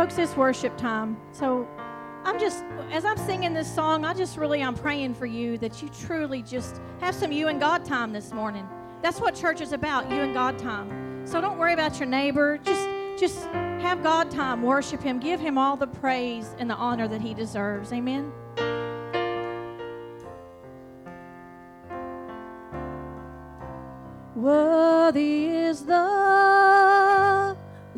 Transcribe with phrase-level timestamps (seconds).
[0.00, 1.14] Folks, it's worship time.
[1.30, 1.68] So
[2.24, 5.82] I'm just, as I'm singing this song, I just really, I'm praying for you that
[5.82, 8.66] you truly just have some you and God time this morning.
[9.02, 11.26] That's what church is about, you and God time.
[11.26, 12.56] So don't worry about your neighbor.
[12.64, 12.88] Just,
[13.18, 13.44] just
[13.82, 14.62] have God time.
[14.62, 15.20] Worship Him.
[15.20, 17.92] Give Him all the praise and the honor that He deserves.
[17.92, 18.32] Amen.
[24.34, 26.19] Worthy is the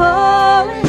[0.00, 0.79] Holy,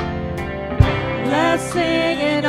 [1.24, 2.43] Blessing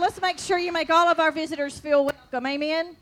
[0.00, 2.46] let's make sure you make all of our visitors feel welcome.
[2.46, 2.96] Amen.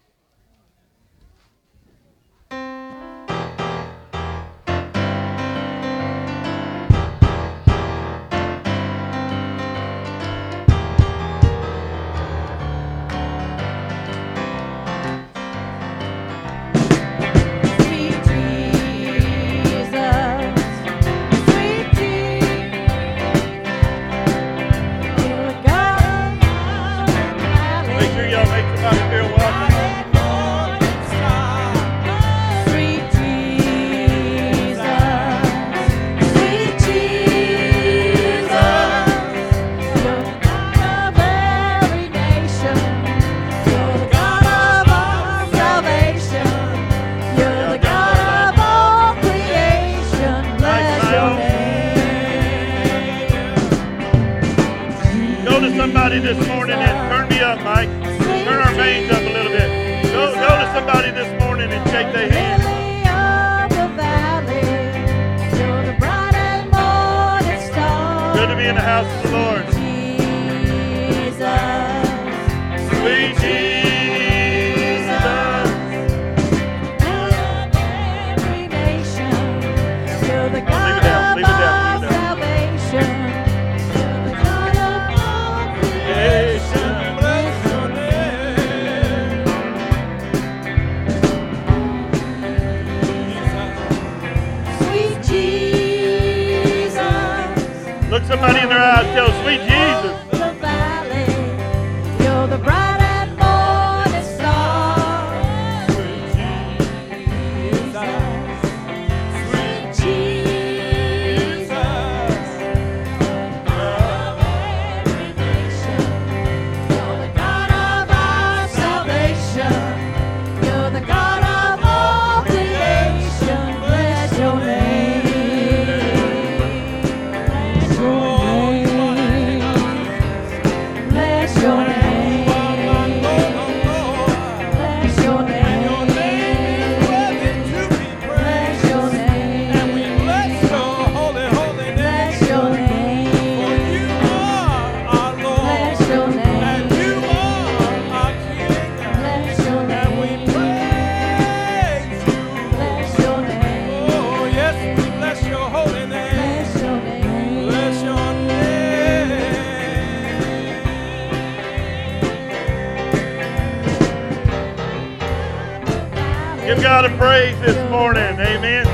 [166.84, 168.22] God a praise this morning.
[168.22, 168.86] Amen.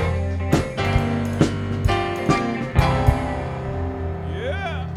[4.32, 4.88] Yeah.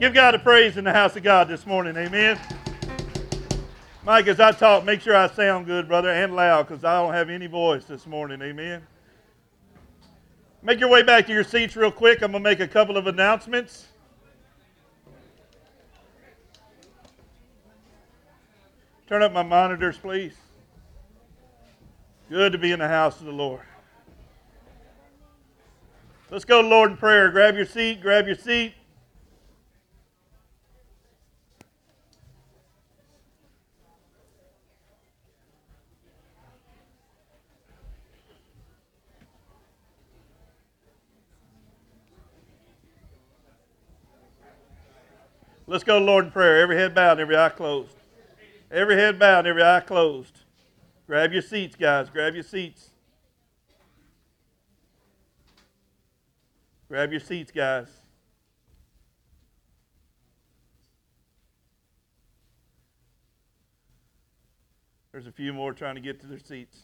[0.00, 1.96] You got to praise in the house of God this morning.
[1.96, 2.40] Amen.
[4.04, 7.12] Mike, as I talk, make sure I sound good, brother, and loud because I don't
[7.12, 8.40] have any voice this morning.
[8.42, 8.86] Amen.
[10.62, 12.22] Make your way back to your seats real quick.
[12.22, 13.86] I'm going to make a couple of announcements.
[19.06, 20.34] Turn up my monitors, please.
[22.28, 23.62] Good to be in the house of the Lord.
[26.30, 27.30] Let's go to Lord in prayer.
[27.30, 28.74] Grab your seat, grab your seat.
[45.66, 46.58] Let's go to Lord in prayer.
[46.58, 47.94] Every head bowed, every eye closed.
[48.70, 50.40] Every head bowed, every eye closed.
[51.08, 52.10] Grab your seats, guys.
[52.10, 52.90] Grab your seats.
[56.86, 57.88] Grab your seats, guys.
[65.10, 66.76] There's a few more trying to get to their seats.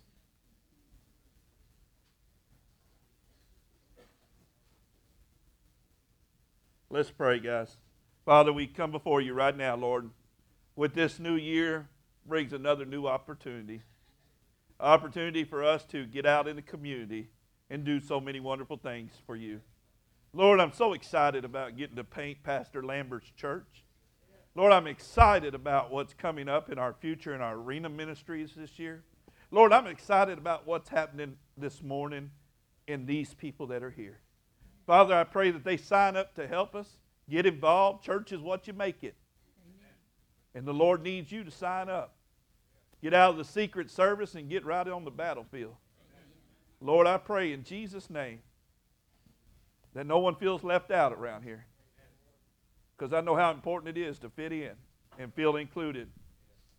[6.89, 7.77] Let's pray, guys.
[8.25, 10.09] Father, we come before you right now, Lord.
[10.77, 11.89] With this new year
[12.27, 13.83] brings another new opportunity.
[14.85, 17.29] Opportunity for us to get out in the community
[17.71, 19.63] and do so many wonderful things for you.
[20.35, 23.83] Lord, I'm so excited about getting to paint Pastor Lambert's church.
[24.55, 28.79] Lord, I'm excited about what's coming up in our future in our arena ministries this
[28.79, 29.05] year.
[29.51, 32.31] Lord, I'm excited about what's happening this morning
[32.87, 34.21] in these people that are here.
[34.87, 36.99] Father, I pray that they sign up to help us.
[37.31, 38.05] Get involved.
[38.05, 39.15] Church is what you make it.
[40.55, 42.17] And the Lord needs you to sign up.
[43.05, 45.75] Get out of the secret service and get right on the battlefield.
[46.81, 48.39] Lord, I pray in Jesus' name
[49.93, 51.67] that no one feels left out around here.
[52.97, 54.71] because I know how important it is to fit in
[55.19, 56.09] and feel included.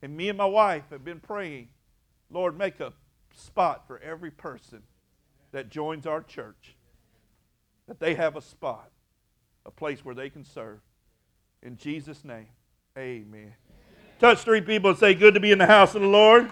[0.02, 1.68] And me and my wife have been praying,
[2.32, 2.92] Lord, make a
[3.36, 4.82] spot for every person
[5.52, 6.76] that joins our church,
[7.88, 8.90] that they have a spot,
[9.64, 10.80] a place where they can serve.
[11.62, 12.48] In Jesus' name,
[12.98, 13.54] amen.
[14.20, 16.50] Touch three people and say, Good to be in the house of the Lord.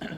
[0.02, 0.16] all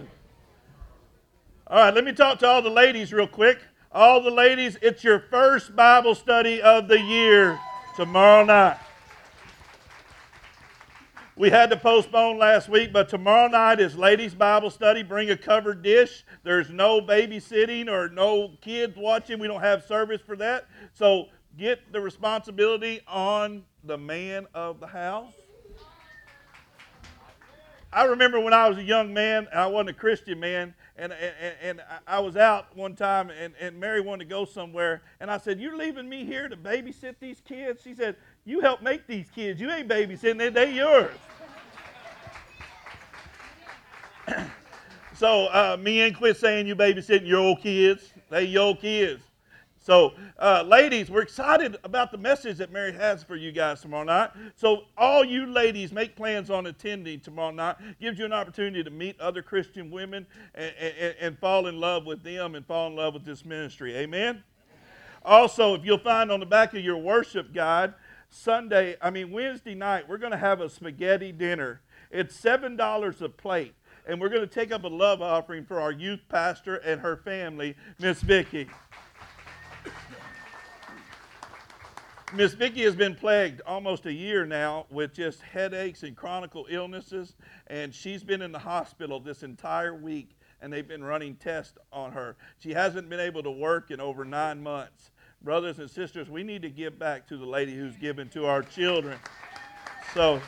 [1.69, 3.59] right, let me talk to all the ladies real quick.
[3.91, 7.59] All the ladies, it's your first Bible study of the year
[7.97, 8.79] tomorrow night.
[11.35, 15.05] We had to postpone last week, but tomorrow night is ladies' Bible study.
[15.05, 16.25] Bring a covered dish.
[16.43, 19.38] There's no babysitting or no kids watching.
[19.38, 20.67] We don't have service for that.
[20.95, 25.35] So get the responsibility on the man of the house.
[27.93, 31.57] I remember when I was a young man, I wasn't a Christian man, and, and,
[31.62, 35.38] and I was out one time, and, and Mary wanted to go somewhere, and I
[35.38, 37.83] said, You're leaving me here to babysit these kids?
[37.83, 39.61] She said, You help make these kids.
[39.61, 41.17] You ain't babysitting, they, they yours.
[45.15, 48.12] so uh, me and quit saying you babysitting your old kids.
[48.29, 49.23] They your kids.
[49.88, 54.04] So, uh, ladies, we're excited about the message that Mary has for you guys tomorrow
[54.04, 54.28] night.
[54.54, 57.76] So, all you ladies, make plans on attending tomorrow night.
[57.99, 62.04] Gives you an opportunity to meet other Christian women and, and, and fall in love
[62.04, 63.97] with them and fall in love with this ministry.
[63.97, 64.42] Amen?
[65.25, 67.95] Also, if you'll find on the back of your worship guide,
[68.28, 71.80] Sunday, I mean, Wednesday night, we're going to have a spaghetti dinner.
[72.11, 73.75] It's $7 a plate.
[74.07, 77.16] And we're going to take up a love offering for our youth pastor and her
[77.16, 78.66] family, Miss Vicki.
[82.35, 87.37] Miss Vicki has been plagued almost a year now with just headaches and chronic illnesses,
[87.68, 92.12] and she's been in the hospital this entire week, and they've been running tests on
[92.12, 92.37] her.
[92.58, 95.11] She hasn't been able to work in over nine months.
[95.40, 98.62] Brothers and sisters, we need to give back to the lady who's given to our
[98.62, 99.18] children.
[100.12, 100.38] So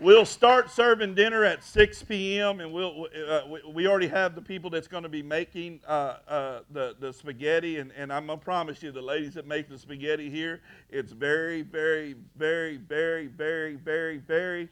[0.00, 2.60] We'll start serving dinner at 6 p.m.
[2.60, 6.60] and we'll uh, we already have the people that's going to be making uh, uh,
[6.70, 10.30] the the spaghetti and, and I'm gonna promise you the ladies that make the spaghetti
[10.30, 14.68] here it's very very very very very very very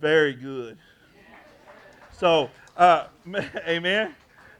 [0.00, 0.78] very good.
[2.12, 2.48] So,
[2.78, 3.08] uh,
[3.68, 4.14] amen.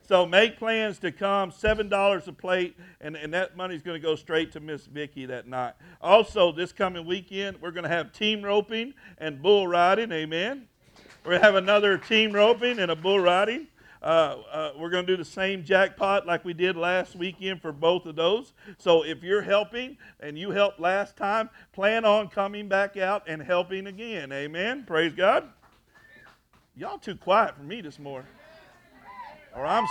[0.07, 1.51] So make plans to come.
[1.51, 5.27] Seven dollars a plate, and, and that money's going to go straight to Miss Vicky
[5.27, 5.75] that night.
[6.01, 10.13] Also, this coming weekend, we're going to have team roping and bull riding.
[10.13, 10.69] Amen.
[11.25, 13.67] We're going to have another team roping and a bull riding.
[14.01, 17.73] Uh, uh, we're going to do the same jackpot like we did last weekend for
[17.73, 18.53] both of those.
[18.79, 23.43] So if you're helping and you helped last time, plan on coming back out and
[23.43, 24.31] helping again.
[24.31, 24.85] Amen.
[24.87, 25.49] Praise God.
[26.77, 28.29] Y'all too quiet for me this morning.
[29.57, 29.87] Or I'm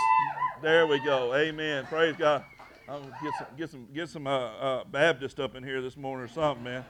[0.61, 1.33] there we go.
[1.33, 1.85] Amen.
[1.87, 2.45] Praise God.
[2.87, 6.25] I'll get some get some get some uh, uh, Baptist up in here this morning
[6.25, 6.85] or something, man.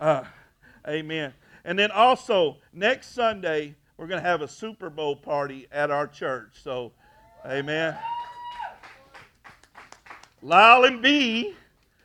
[0.00, 0.24] Uh,
[0.88, 1.32] amen.
[1.64, 6.60] And then also next Sunday we're to have a Super Bowl party at our church.
[6.62, 6.92] So,
[7.46, 7.96] amen.
[10.42, 11.54] Lyle and B,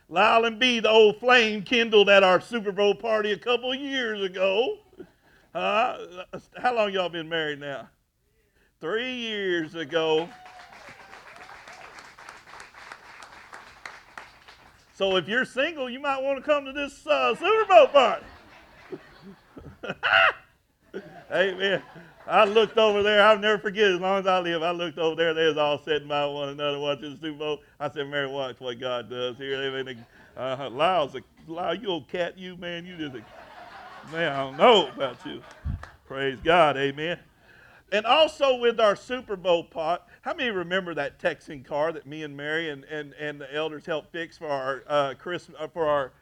[0.07, 4.21] Lyle and B, the old flame kindled at our Super Bowl party a couple years
[4.21, 4.77] ago.
[5.53, 5.97] Uh,
[6.57, 7.89] how long y'all been married now?
[8.81, 10.27] Three years ago.
[14.95, 18.25] So if you're single, you might want to come to this uh, Super Bowl party.
[21.31, 21.81] Amen.
[22.27, 23.23] I looked over there.
[23.23, 24.63] I'll never forget as long as I live.
[24.63, 25.33] I looked over there.
[25.33, 27.59] They was all sitting by one another watching the Super Bowl.
[27.79, 29.55] I said, Mary, watch what God does here.
[29.55, 30.05] Amen.
[30.35, 32.85] Uh, Lyle's a, Lyle, you old cat, you, man.
[32.85, 35.41] You just a, man, I don't know about you.
[36.07, 36.77] Praise God.
[36.77, 37.19] Amen.
[37.91, 42.23] And also with our Super Bowl pot, how many remember that Texan car that me
[42.23, 45.87] and Mary and, and, and the elders helped fix for our uh, Christmas uh, for
[45.87, 46.13] our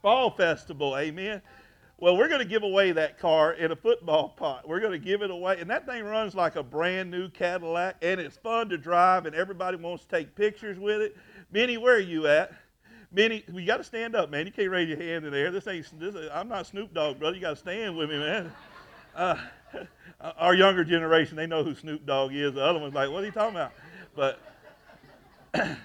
[0.00, 0.96] fall festival?
[0.96, 1.42] Amen.
[1.98, 4.66] Well, we're going to give away that car in a football pot.
[4.66, 7.96] We're going to give it away, and that thing runs like a brand new Cadillac,
[8.00, 11.14] and it's fun to drive, and everybody wants to take pictures with it.
[11.52, 12.54] Minnie, where are you at?
[13.12, 14.46] Minnie, you got to stand up, man.
[14.46, 15.50] You can't raise your hand in the air.
[15.50, 16.00] This ain't.
[16.00, 17.34] This, I'm not Snoop Dogg, brother.
[17.34, 18.52] You got to stand with me, man.
[19.14, 19.36] Uh,
[20.38, 22.54] our younger generation, they know who Snoop Dogg is.
[22.54, 23.72] The other one's like, what are you talking about?
[24.14, 24.40] But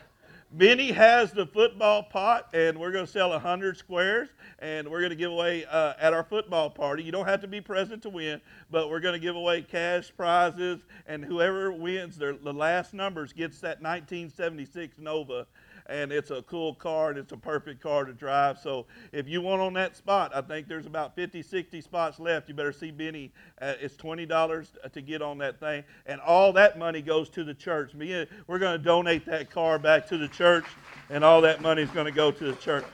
[0.52, 5.10] Benny has the football pot, and we're going to sell 100 squares, and we're going
[5.10, 7.04] to give away uh, at our football party.
[7.04, 8.40] You don't have to be present to win,
[8.72, 13.34] but we're going to give away cash prizes, and whoever wins their, the last numbers
[13.34, 15.48] gets that 1976 Nova.
[15.88, 18.60] And it's a cool car and it's a perfect car to drive.
[18.60, 22.50] So if you want on that spot, I think there's about 50, 60 spots left.
[22.50, 23.32] You better see Benny.
[23.62, 27.54] Uh, it's $20 to get on that thing, and all that money goes to the
[27.54, 27.94] church.
[27.94, 30.66] Me, we're going to donate that car back to the church,
[31.10, 32.86] and all that money is going to go to the church.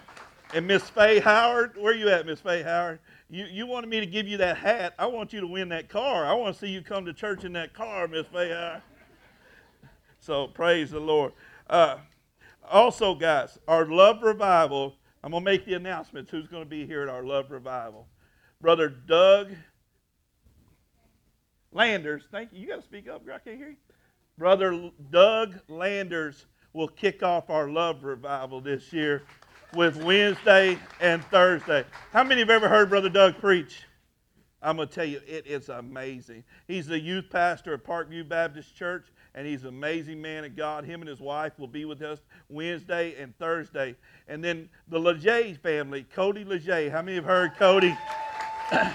[0.53, 2.99] And Miss Faye Howard, where are you at, Miss Faye Howard?
[3.29, 4.93] You, you wanted me to give you that hat.
[4.99, 6.25] I want you to win that car.
[6.25, 8.81] I want to see you come to church in that car, Miss Faye Howard.
[10.19, 11.31] So praise the Lord.
[11.69, 11.97] Uh,
[12.71, 14.95] also, guys, our love revival.
[15.23, 16.31] I'm gonna make the announcements.
[16.31, 18.07] Who's gonna be here at our love revival?
[18.61, 19.51] Brother Doug
[21.71, 22.23] Landers.
[22.31, 22.61] Thank you.
[22.61, 23.23] You got to speak up.
[23.27, 23.77] I can't hear you.
[24.37, 29.23] Brother Doug Landers will kick off our love revival this year
[29.73, 31.85] with Wednesday and Thursday.
[32.11, 33.83] How many have ever heard Brother Doug preach?
[34.61, 36.43] I'm going to tell you, it is amazing.
[36.67, 40.83] He's the youth pastor at Parkview Baptist Church, and he's an amazing man of God.
[40.83, 42.19] Him and his wife will be with us
[42.49, 43.95] Wednesday and Thursday.
[44.27, 46.89] And then the Leger family, Cody Leger.
[46.89, 47.97] How many have heard Cody?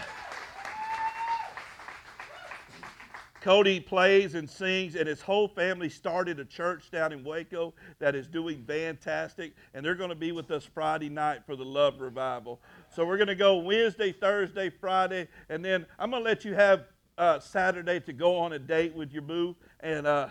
[3.46, 8.16] Cody plays and sings, and his whole family started a church down in Waco that
[8.16, 12.00] is doing fantastic, and they're going to be with us Friday night for the Love
[12.00, 12.60] Revival.
[12.92, 16.54] So we're going to go Wednesday, Thursday, Friday, and then I'm going to let you
[16.54, 16.86] have
[17.18, 20.28] uh, Saturday to go on a date with your boo, and uh,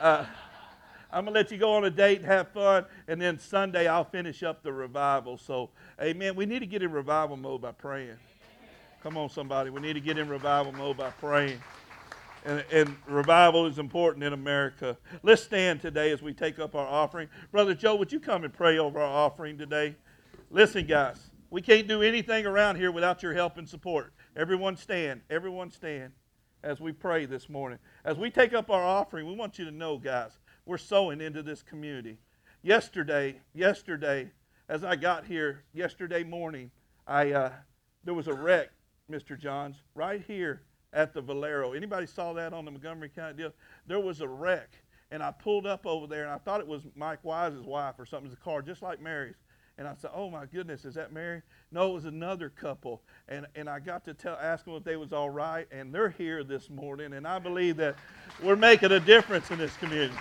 [0.00, 0.24] uh,
[1.12, 4.04] I'm to let you go on a date and have fun, and then Sunday I'll
[4.04, 5.36] finish up the revival.
[5.36, 5.70] So,
[6.00, 6.36] amen.
[6.36, 8.16] We need to get in revival mode by praying.
[9.02, 9.70] Come on, somebody.
[9.70, 11.60] We need to get in revival mode by praying.
[12.44, 14.96] And, and, revival is important in America.
[15.22, 17.28] Let's stand today as we take up our offering.
[17.52, 19.94] Brother Joe, would you come and pray over our offering today?
[20.50, 24.12] Listen, guys, we can't do anything around here without your help and support.
[24.36, 25.22] Everyone stand.
[25.28, 26.12] Everyone stand
[26.62, 27.78] as we pray this morning.
[28.04, 31.42] As we take up our offering, we want you to know, guys, we're sowing into
[31.42, 32.18] this community.
[32.62, 34.30] Yesterday, yesterday,
[34.68, 36.70] as I got here yesterday morning,
[37.06, 37.52] I uh,
[38.04, 38.70] there was a wreck,
[39.10, 39.38] Mr.
[39.38, 41.72] Johns, right here at the Valero.
[41.72, 43.52] Anybody saw that on the Montgomery County deal?
[43.86, 44.70] There was a wreck,
[45.10, 48.06] and I pulled up over there, and I thought it was Mike Wise's wife or
[48.06, 48.26] something.
[48.26, 49.34] It was a car just like Mary's.
[49.80, 51.40] And I said, "Oh my goodness, is that Mary?"
[51.72, 53.00] No, it was another couple.
[53.28, 56.10] And and I got to tell, ask them if they was all right, and they're
[56.10, 57.14] here this morning.
[57.14, 57.96] And I believe that
[58.42, 60.12] we're making a difference in this community.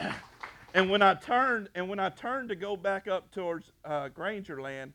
[0.74, 4.90] and when I turned and when I turned to go back up towards uh, Grangerland,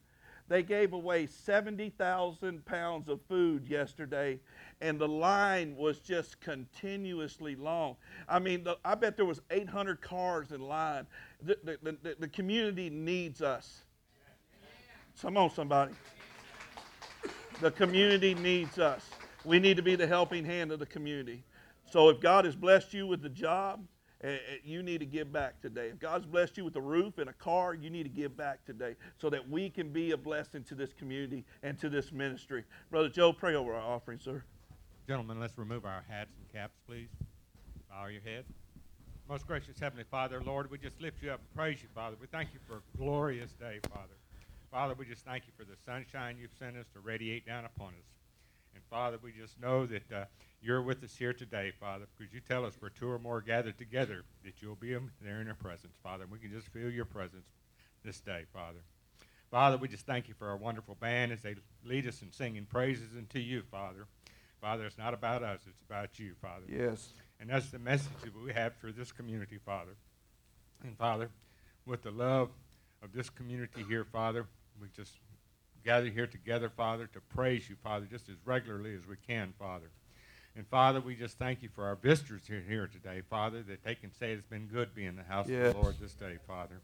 [0.50, 4.40] they gave away 70,000 pounds of food yesterday,
[4.82, 7.96] and the line was just continuously long.
[8.28, 11.08] I mean, the, I bet there was 800 cars in line.
[11.46, 13.84] The, the, the, the community needs us.
[15.22, 15.94] Come on, somebody.
[17.62, 19.10] The community needs us.
[19.46, 21.44] We need to be the helping hand of the community.
[21.92, 23.86] So if God has blessed you with the job,
[24.24, 25.90] eh, eh, you need to give back today.
[25.90, 28.66] If God's blessed you with a roof and a car, you need to give back
[28.66, 32.64] today so that we can be a blessing to this community and to this ministry.
[32.90, 34.44] Brother Joe, pray over our offering, sir.
[35.08, 37.10] Gentlemen, let's remove our hats and caps, please.
[37.90, 38.46] Bow your head.
[39.30, 42.18] Most gracious Heavenly Father, Lord, we just lift you up and praise you, Father.
[42.20, 44.14] We thank you for a glorious day, Father.
[44.70, 47.90] Father, we just thank you for the sunshine you've sent us to radiate down upon
[47.90, 48.06] us.
[48.76, 50.26] And Father, we just know that uh,
[50.62, 53.78] you're with us here today, Father, because you tell us where two or more gathered
[53.78, 56.24] together that you'll be there in your presence, Father.
[56.24, 57.46] And We can just feel your presence
[58.04, 58.80] this day, Father.
[59.50, 61.56] Father, we just thank you for our wonderful band as they
[61.86, 64.08] lead us in singing praises unto you, Father.
[64.60, 66.66] Father, it's not about us, it's about you, Father.
[66.68, 67.10] Yes.
[67.40, 69.96] And that's the message that we have for this community, Father.
[70.84, 71.30] And Father,
[71.86, 72.50] with the love
[73.02, 74.46] of this community here, Father,
[74.82, 75.12] we just
[75.84, 79.90] gather here together, Father, to praise you, Father, just as regularly as we can, Father.
[80.56, 83.96] And Father, we just thank you for our visitors here, here today, Father, that they
[83.96, 85.68] can say it's been good being in the house yes.
[85.68, 86.80] of the Lord this day, Father.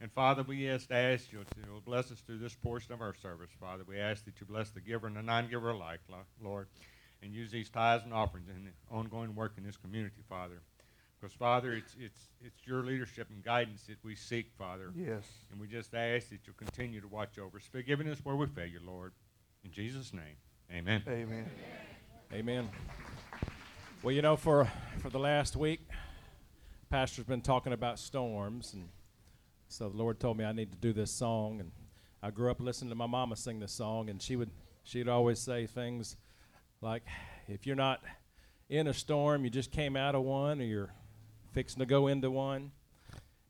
[0.00, 3.50] And Father, we just ask you to bless us through this portion of our service,
[3.60, 3.84] Father.
[3.86, 6.00] We ask that you bless the giver and the non-giver alike,
[6.42, 6.66] Lord,
[7.22, 10.60] and use these tithes and offerings in ongoing work in this community, Father.
[11.20, 14.90] Because, Father, it's, it's, it's your leadership and guidance that we seek, Father.
[14.96, 15.24] Yes.
[15.52, 18.46] And we just ask that you'll continue to watch over us, forgiving us where we
[18.46, 19.12] fail you, Lord.
[19.64, 20.34] In Jesus' name,
[20.72, 21.02] amen.
[21.06, 21.46] Amen.
[22.32, 22.68] Amen.
[24.02, 25.86] Well, you know, for, for the last week,
[26.90, 28.88] Pastor's been talking about storms, and
[29.68, 31.60] so the Lord told me I need to do this song.
[31.60, 31.70] And
[32.20, 34.50] I grew up listening to my mama sing this song, and she would
[34.82, 36.16] she'd always say things
[36.82, 37.04] like,
[37.48, 38.02] "If you're not
[38.68, 40.92] in a storm, you just came out of one, or you're
[41.52, 42.72] fixing to go into one.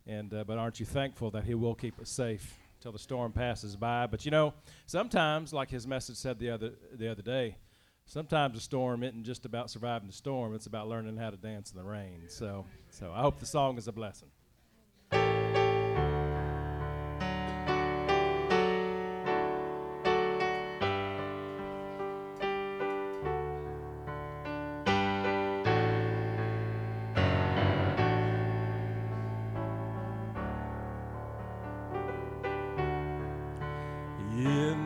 [0.07, 3.33] And uh, but aren't you thankful that He will keep us safe till the storm
[3.33, 4.07] passes by?
[4.07, 4.55] But you know,
[4.87, 7.57] sometimes, like His message said the other the other day,
[8.05, 11.71] sometimes a storm isn't just about surviving the storm; it's about learning how to dance
[11.71, 12.23] in the rain.
[12.27, 14.29] So, so I hope the song is a blessing.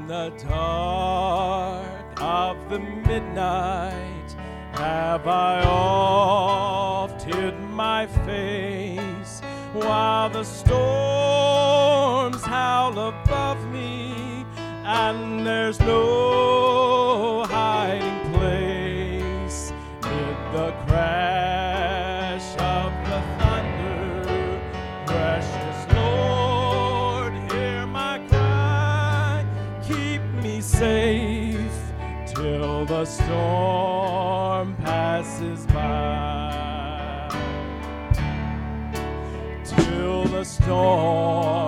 [0.06, 4.36] In the dark of the midnight
[4.74, 9.40] have I oft hid my face
[9.72, 14.46] while the storms howl above me
[14.84, 16.45] and there's no
[33.06, 37.28] storm passes by.
[39.64, 41.65] Till the storm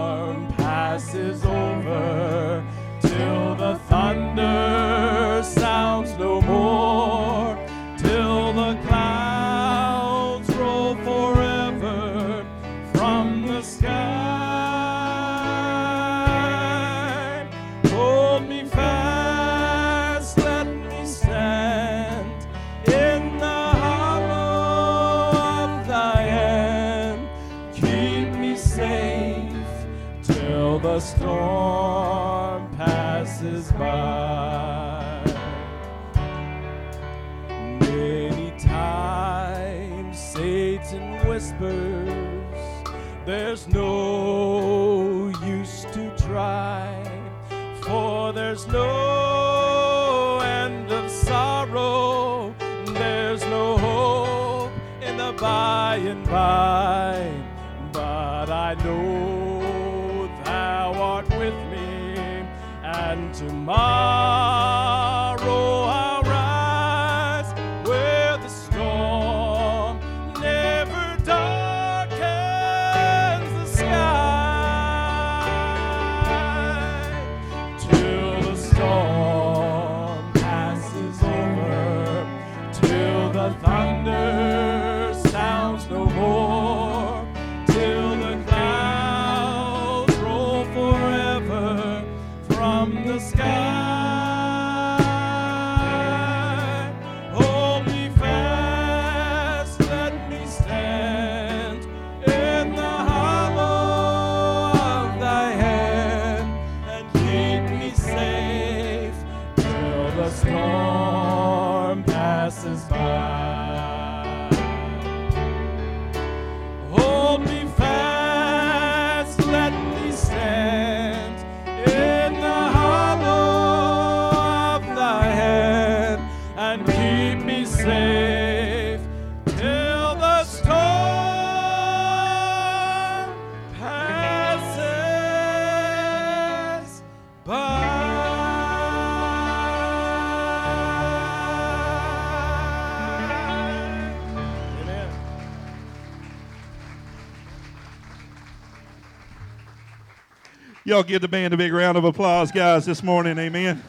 [150.89, 153.39] Y'all give the band a big round of applause, guys, this morning.
[153.39, 153.83] Amen.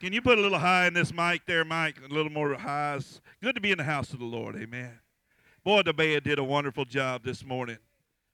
[0.00, 1.96] Can you put a little high in this mic there, Mike?
[2.02, 3.20] A little more highs.
[3.42, 4.56] Good to be in the house of the Lord.
[4.56, 5.00] Amen.
[5.62, 7.76] Boy, the band did a wonderful job this morning.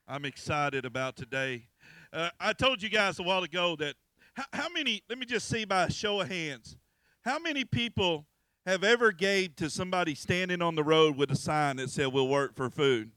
[0.07, 1.67] I'm excited about today.
[2.13, 3.97] Uh, I told you guys a while ago that
[4.35, 6.77] how, how many, let me just see by a show of hands,
[7.25, 8.25] how many people
[8.67, 12.29] have ever gave to somebody standing on the road with a sign that said, We'll
[12.29, 13.11] work for food?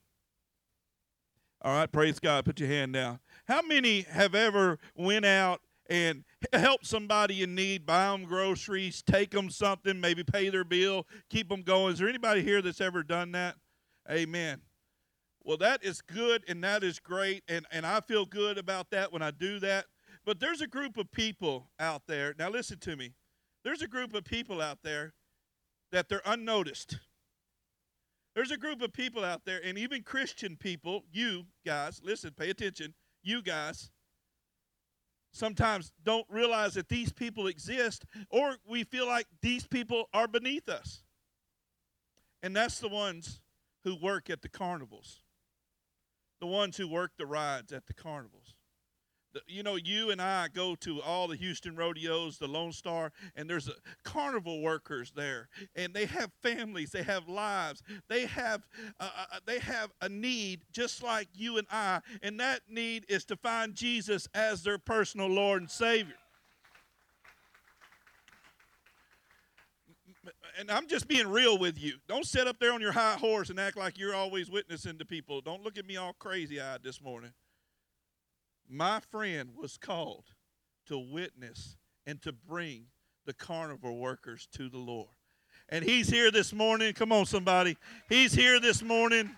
[1.61, 2.45] All right, praise God.
[2.45, 3.19] Put your hand down.
[3.47, 9.31] How many have ever went out and helped somebody in need, buy them groceries, take
[9.31, 11.93] them something, maybe pay their bill, keep them going?
[11.93, 13.55] Is there anybody here that's ever done that?
[14.09, 14.61] Amen.
[15.43, 19.13] Well, that is good and that is great, and, and I feel good about that
[19.13, 19.85] when I do that.
[20.25, 22.33] But there's a group of people out there.
[22.37, 23.13] Now, listen to me.
[23.63, 25.13] There's a group of people out there
[25.91, 26.97] that they're unnoticed.
[28.35, 32.49] There's a group of people out there, and even Christian people, you guys, listen, pay
[32.49, 32.93] attention,
[33.23, 33.89] you guys,
[35.31, 40.67] sometimes don't realize that these people exist, or we feel like these people are beneath
[40.67, 41.03] us.
[42.43, 43.39] And that's the ones
[43.85, 45.21] who work at the carnivals,
[46.41, 48.54] the ones who work the rides at the carnivals.
[49.47, 53.49] You know, you and I go to all the Houston rodeos, the Lone Star, and
[53.49, 53.69] there's
[54.03, 58.63] carnival workers there, and they have families, they have lives, they have
[58.99, 63.05] uh, uh, uh, they have a need just like you and I, and that need
[63.09, 66.15] is to find Jesus as their personal Lord and Savior.
[70.57, 71.95] and I'm just being real with you.
[72.07, 75.05] Don't sit up there on your high horse and act like you're always witnessing to
[75.05, 75.41] people.
[75.41, 77.31] Don't look at me all crazy eyed this morning.
[78.69, 80.25] My friend was called
[80.87, 82.85] to witness and to bring
[83.25, 85.07] the carnival workers to the Lord.
[85.69, 86.93] And he's here this morning.
[86.93, 87.77] Come on, somebody.
[88.07, 89.35] He's here this morning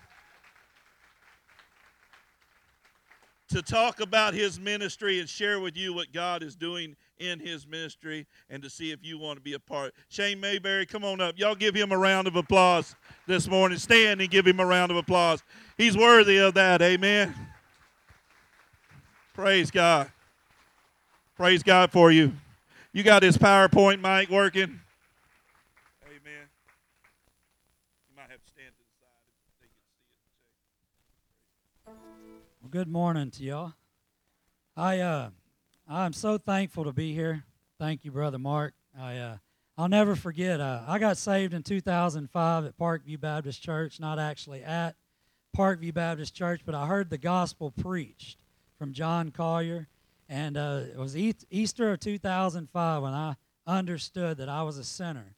[3.48, 7.66] to talk about his ministry and share with you what God is doing in his
[7.66, 9.94] ministry and to see if you want to be a part.
[10.10, 11.38] Shane Mayberry, come on up.
[11.38, 12.94] Y'all give him a round of applause
[13.26, 13.78] this morning.
[13.78, 15.42] Stand and give him a round of applause.
[15.78, 16.82] He's worthy of that.
[16.82, 17.34] Amen.
[19.38, 20.10] Praise God.
[21.36, 22.32] Praise God for you.
[22.92, 24.80] You got this PowerPoint mic working?
[26.04, 26.48] Amen.
[28.10, 29.84] You might have to stand to the side if they can
[31.86, 32.46] see it.
[32.60, 33.74] Well, good morning to y'all.
[34.76, 35.30] I uh
[35.88, 37.44] I'm so thankful to be here.
[37.78, 38.74] Thank you, Brother Mark.
[38.98, 39.36] I, uh,
[39.76, 44.64] I'll never forget, uh, I got saved in 2005 at Parkview Baptist Church, not actually
[44.64, 44.96] at
[45.56, 48.36] Parkview Baptist Church, but I heard the gospel preached
[48.78, 49.88] from John Collier.
[50.28, 53.36] And uh, it was Easter of 2005 when I
[53.66, 55.34] understood that I was a sinner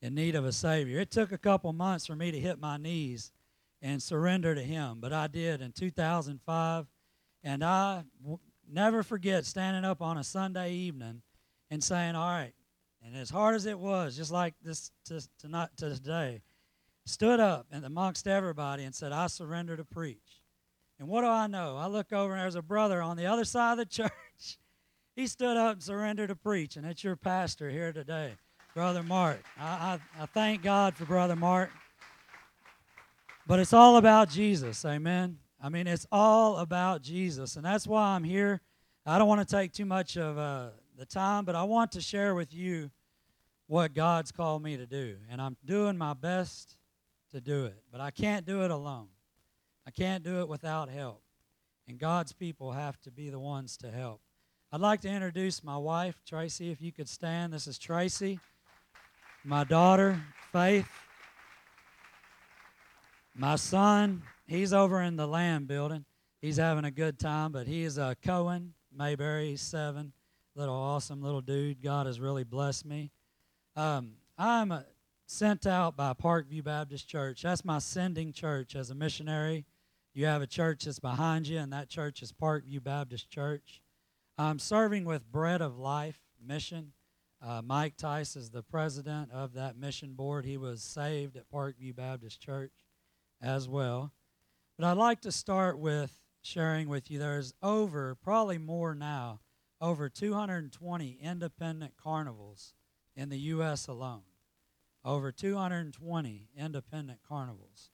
[0.00, 1.00] in need of a Savior.
[1.00, 3.30] It took a couple months for me to hit my knees
[3.80, 6.86] and surrender to Him, but I did in 2005.
[7.44, 8.04] And I
[8.70, 11.22] never forget standing up on a Sunday evening
[11.70, 12.54] and saying, All right,
[13.04, 16.42] and as hard as it was, just like this to, to, to today,
[17.04, 20.41] stood up and amongst everybody and said, I surrender to preach.
[21.02, 21.76] And what do I know?
[21.76, 24.12] I look over and there's a brother on the other side of the church.
[25.16, 28.36] he stood up and surrendered to preach, and it's your pastor here today,
[28.72, 29.42] Brother Mark.
[29.58, 31.70] I, I, I thank God for Brother Mark.
[33.48, 35.38] But it's all about Jesus, amen.
[35.60, 37.56] I mean, it's all about Jesus.
[37.56, 38.60] And that's why I'm here.
[39.04, 42.00] I don't want to take too much of uh, the time, but I want to
[42.00, 42.92] share with you
[43.66, 45.16] what God's called me to do.
[45.28, 46.76] And I'm doing my best
[47.32, 47.82] to do it.
[47.90, 49.08] But I can't do it alone,
[49.86, 51.22] I can't do it without help.
[51.88, 54.20] And God's people have to be the ones to help.
[54.70, 57.52] I'd like to introduce my wife, Tracy, if you could stand.
[57.52, 58.40] This is Tracy,
[59.44, 60.88] my daughter, Faith,
[63.34, 66.04] my son, he's over in the land building.
[66.40, 69.50] He's having a good time, but he is a Cohen Mayberry.
[69.50, 70.12] He's seven,
[70.54, 71.82] little awesome little dude.
[71.82, 73.10] God has really blessed me.
[73.74, 74.84] Um, I'm
[75.26, 77.42] sent out by Parkview Baptist Church.
[77.42, 79.64] That's my sending church as a missionary.
[80.14, 83.80] You have a church that's behind you, and that church is Parkview Baptist Church.
[84.36, 86.92] I'm serving with Bread of Life Mission.
[87.40, 90.44] Uh, Mike Tice is the president of that mission board.
[90.44, 92.74] He was saved at Parkview Baptist Church
[93.40, 94.12] as well.
[94.76, 99.40] But I'd like to start with sharing with you there's over, probably more now,
[99.80, 102.74] over 220 independent carnivals
[103.16, 103.88] in the U.S.
[103.88, 104.24] alone.
[105.06, 107.91] Over 220 independent carnivals.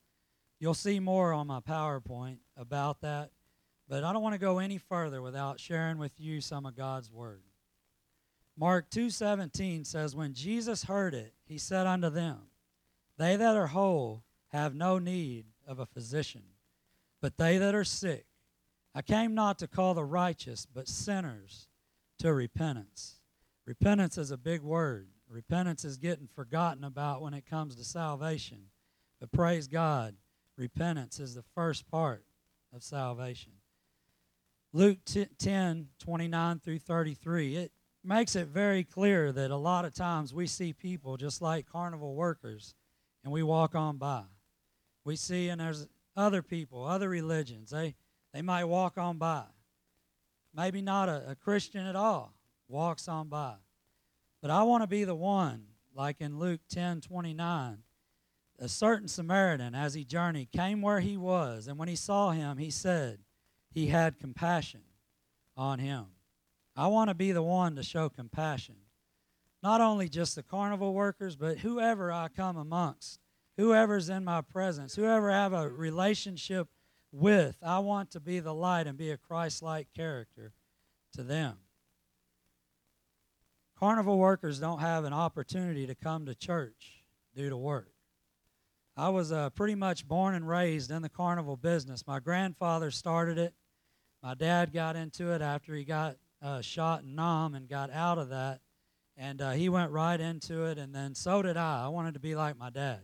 [0.60, 3.30] You'll see more on my PowerPoint about that,
[3.88, 7.10] but I don't want to go any further without sharing with you some of God's
[7.10, 7.42] Word.
[8.56, 12.48] Mark 2:17 says when Jesus heard it he said unto them
[13.16, 16.42] they that are whole have no need of a physician,
[17.20, 18.26] but they that are sick.
[18.94, 21.68] I came not to call the righteous, but sinners
[22.18, 23.20] to repentance.
[23.64, 25.08] Repentance is a big word.
[25.28, 28.70] Repentance is getting forgotten about when it comes to salvation.
[29.20, 30.14] But praise God,
[30.58, 32.24] repentance is the first part
[32.74, 33.52] of salvation.
[34.72, 34.98] Luke
[35.38, 37.72] 10 29 through 33, it
[38.04, 42.14] makes it very clear that a lot of times we see people just like carnival
[42.14, 42.74] workers
[43.24, 44.24] and we walk on by.
[45.04, 47.94] We see, and there's other people, other religions, they,
[48.34, 49.44] they might walk on by.
[50.54, 52.34] Maybe not a, a Christian at all
[52.68, 53.54] walks on by.
[54.40, 57.78] But I want to be the one, like in Luke 10 29.
[58.58, 62.58] A certain Samaritan, as he journeyed, came where he was, and when he saw him,
[62.58, 63.20] he said,
[63.70, 64.82] He had compassion
[65.56, 66.06] on him.
[66.74, 68.76] I want to be the one to show compassion.
[69.62, 73.20] Not only just the carnival workers, but whoever I come amongst
[73.58, 76.68] whoever's in my presence, whoever I have a relationship
[77.12, 80.52] with, I want to be the light and be a Christ like character
[81.14, 81.58] to them.
[83.78, 87.90] Carnival workers don't have an opportunity to come to church due to work.
[88.98, 92.04] I was uh, pretty much born and raised in the carnival business.
[92.04, 93.54] My grandfather started it.
[94.24, 98.18] My dad got into it after he got uh, shot in Nam and got out
[98.18, 98.60] of that.
[99.16, 101.84] And uh, he went right into it, and then so did I.
[101.84, 103.02] I wanted to be like my dad.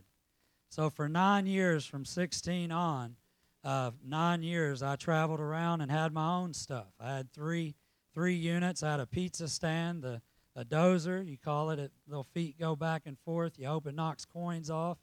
[0.69, 3.15] So for nine years, from 16 on,
[3.63, 6.93] uh, nine years, I traveled around and had my own stuff.
[6.99, 7.77] I had three
[8.13, 8.83] three units.
[8.83, 10.21] I had a pizza stand, the
[10.57, 11.79] a dozer, you call it.
[11.79, 13.59] it little feet go back and forth.
[13.59, 14.99] You hope it knocks coins off.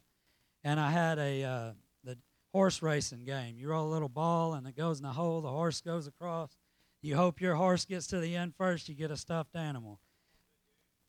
[0.64, 1.72] And I had a uh,
[2.04, 2.18] the
[2.52, 3.56] horse racing game.
[3.58, 5.40] You roll a little ball and it goes in the hole.
[5.40, 6.56] The horse goes across.
[7.02, 8.88] You hope your horse gets to the end first.
[8.88, 10.00] You get a stuffed animal.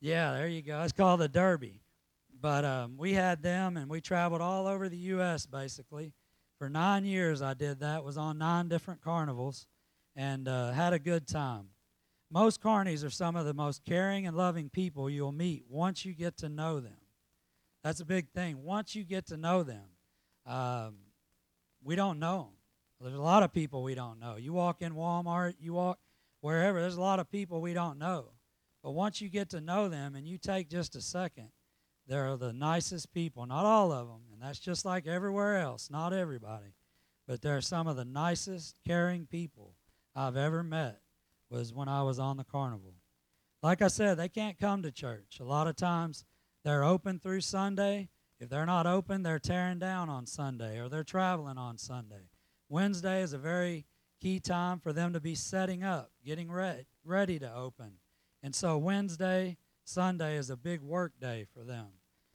[0.00, 0.82] Yeah, there you go.
[0.82, 1.80] It's called the Derby.
[2.40, 5.46] But um, we had them, and we traveled all over the U.S.
[5.46, 6.12] basically.
[6.58, 8.04] For nine years, I did that.
[8.04, 9.66] Was on nine different carnivals,
[10.14, 11.68] and uh, had a good time.
[12.30, 16.12] Most carnies are some of the most caring and loving people you'll meet once you
[16.12, 16.96] get to know them.
[17.84, 18.64] That's a big thing.
[18.64, 19.84] Once you get to know them,
[20.46, 20.96] um,
[21.82, 22.54] we don't know them.
[23.00, 24.36] There's a lot of people we don't know.
[24.36, 25.98] You walk in Walmart, you walk
[26.40, 28.30] wherever, there's a lot of people we don't know.
[28.82, 31.50] But once you get to know them and you take just a second,
[32.06, 33.44] they're the nicest people.
[33.44, 36.74] Not all of them, and that's just like everywhere else, not everybody.
[37.28, 39.74] But they're some of the nicest, caring people
[40.16, 41.00] I've ever met
[41.50, 42.94] was when I was on the carnival.
[43.62, 45.38] Like I said, they can't come to church.
[45.40, 46.24] A lot of times
[46.64, 48.08] they're open through Sunday.
[48.40, 52.30] If they're not open, they're tearing down on Sunday or they're traveling on Sunday.
[52.68, 53.84] Wednesday is a very
[54.20, 57.92] key time for them to be setting up, getting re- ready to open.
[58.42, 61.86] And so Wednesday, Sunday is a big work day for them.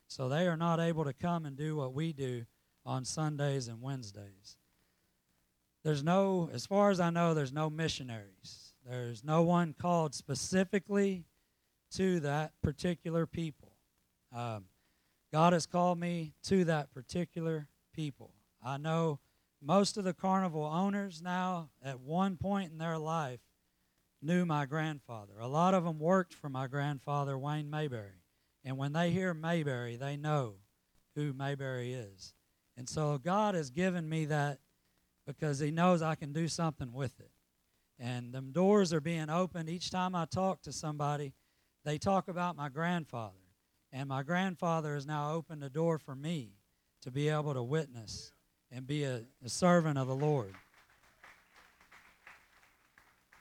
[0.08, 2.46] So they are not able to come and do what we do
[2.86, 4.58] on Sundays and Wednesdays.
[5.84, 8.74] There's no, as far as I know, there's no missionaries.
[8.88, 11.26] There's no one called specifically
[11.92, 13.68] to that particular people.
[14.34, 14.65] Um,
[15.32, 18.32] God has called me to that particular people.
[18.63, 19.20] I know
[19.62, 23.42] most of the carnival owners now, at one point in their life,
[24.22, 25.34] knew my grandfather.
[25.39, 28.24] A lot of them worked for my grandfather, Wayne Mayberry.
[28.63, 30.56] And when they hear Mayberry, they know
[31.15, 32.34] who Mayberry is.
[32.78, 34.60] And so God has given me that
[35.26, 37.32] because He knows I can do something with it.
[38.00, 39.70] And them doors are being opened.
[39.70, 41.34] Each time I talk to somebody,
[41.84, 43.38] they talk about my grandfather.
[43.91, 46.54] And my grandfather has now opened a door for me
[47.02, 48.34] to be able to witness
[48.71, 50.54] and be a, a servant of the Lord.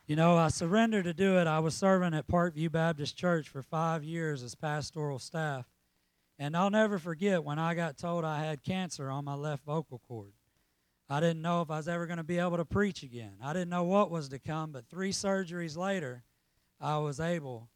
[0.07, 1.47] You know, I surrendered to do it.
[1.47, 5.67] I was serving at Parkview Baptist Church for five years as pastoral staff.
[6.39, 10.01] And I'll never forget when I got told I had cancer on my left vocal
[10.09, 10.33] cord.
[11.11, 13.35] I didn't know if I was ever going to be able to preach again.
[13.43, 16.23] I didn't know what was to come, but three surgeries later,
[16.81, 17.69] I was able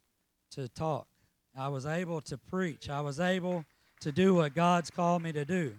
[0.51, 1.07] to talk.
[1.55, 2.89] I was able to preach.
[2.89, 3.65] I was able
[4.01, 5.73] to do what God's called me to do.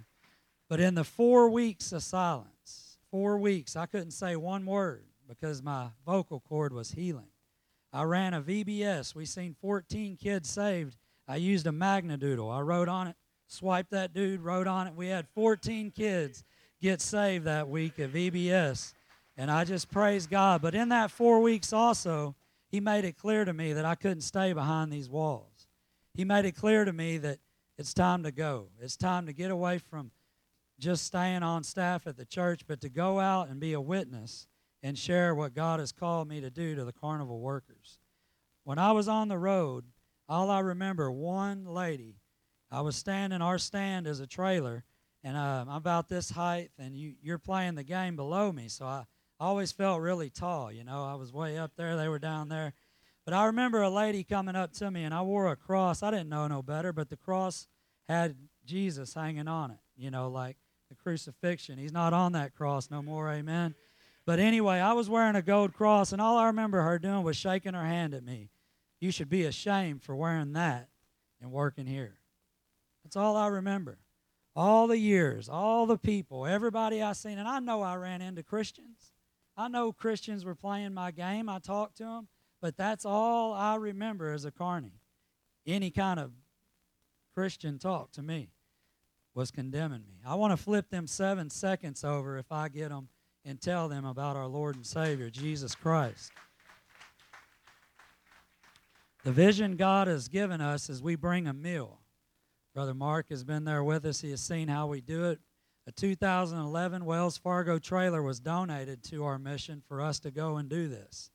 [0.68, 5.62] But in the four weeks of silence, four weeks, I couldn't say one word because
[5.62, 7.28] my vocal cord was healing.
[7.92, 9.14] I ran a VBS.
[9.14, 10.96] We seen 14 kids saved.
[11.28, 12.50] I used a Magna Doodle.
[12.50, 14.94] I wrote on it, swiped that dude, wrote on it.
[14.94, 16.44] We had 14 kids
[16.80, 18.94] get saved that week at VBS.
[19.36, 20.62] And I just praise God.
[20.62, 22.34] But in that four weeks also,
[22.68, 25.53] He made it clear to me that I couldn't stay behind these walls.
[26.14, 27.38] He made it clear to me that
[27.76, 28.68] it's time to go.
[28.80, 30.12] It's time to get away from
[30.78, 34.46] just staying on staff at the church, but to go out and be a witness
[34.82, 37.98] and share what God has called me to do to the carnival workers.
[38.62, 39.84] When I was on the road,
[40.28, 42.16] all I remember one lady.
[42.70, 44.84] I was standing, our stand is a trailer,
[45.22, 48.84] and uh, I'm about this height, and you, you're playing the game below me, so
[48.84, 49.04] I
[49.38, 50.72] always felt really tall.
[50.72, 52.72] You know, I was way up there, they were down there.
[53.24, 56.02] But I remember a lady coming up to me, and I wore a cross.
[56.02, 57.66] I didn't know no better, but the cross
[58.08, 60.56] had Jesus hanging on it, you know, like
[60.90, 61.78] the crucifixion.
[61.78, 63.74] He's not on that cross no more, amen.
[64.26, 67.36] But anyway, I was wearing a gold cross, and all I remember her doing was
[67.36, 68.50] shaking her hand at me.
[69.00, 70.88] You should be ashamed for wearing that
[71.40, 72.16] and working here.
[73.02, 73.98] That's all I remember.
[74.56, 78.42] All the years, all the people, everybody I seen, and I know I ran into
[78.42, 79.12] Christians.
[79.56, 81.48] I know Christians were playing my game.
[81.48, 82.28] I talked to them,
[82.64, 84.94] but that's all I remember as a carney.
[85.66, 86.30] Any kind of
[87.34, 88.48] Christian talk to me
[89.34, 90.14] was condemning me.
[90.26, 93.08] I want to flip them seven seconds over if I get them
[93.44, 96.32] and tell them about our Lord and Savior, Jesus Christ.
[99.24, 102.00] The vision God has given us is we bring a meal.
[102.74, 104.22] Brother Mark has been there with us.
[104.22, 105.38] He has seen how we do it.
[105.86, 110.66] A 2011 Wells Cargo trailer was donated to our mission for us to go and
[110.66, 111.30] do this.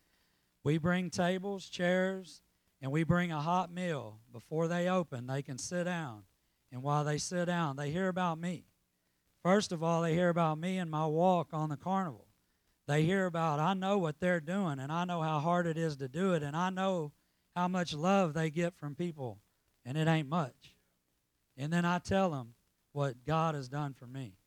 [0.64, 2.42] We bring tables, chairs,
[2.82, 4.20] and we bring a hot meal.
[4.32, 6.24] Before they open, they can sit down.
[6.72, 8.66] And while they sit down, they hear about me.
[9.44, 12.28] First of all, they hear about me and my walk on the carnival.
[12.88, 15.98] They hear about, I know what they're doing, and I know how hard it is
[15.98, 17.12] to do it, and I know
[17.56, 19.40] how much love they get from people,
[19.86, 20.76] and it ain't much.
[21.56, 22.56] And then I tell them
[22.92, 24.38] what God has done for me.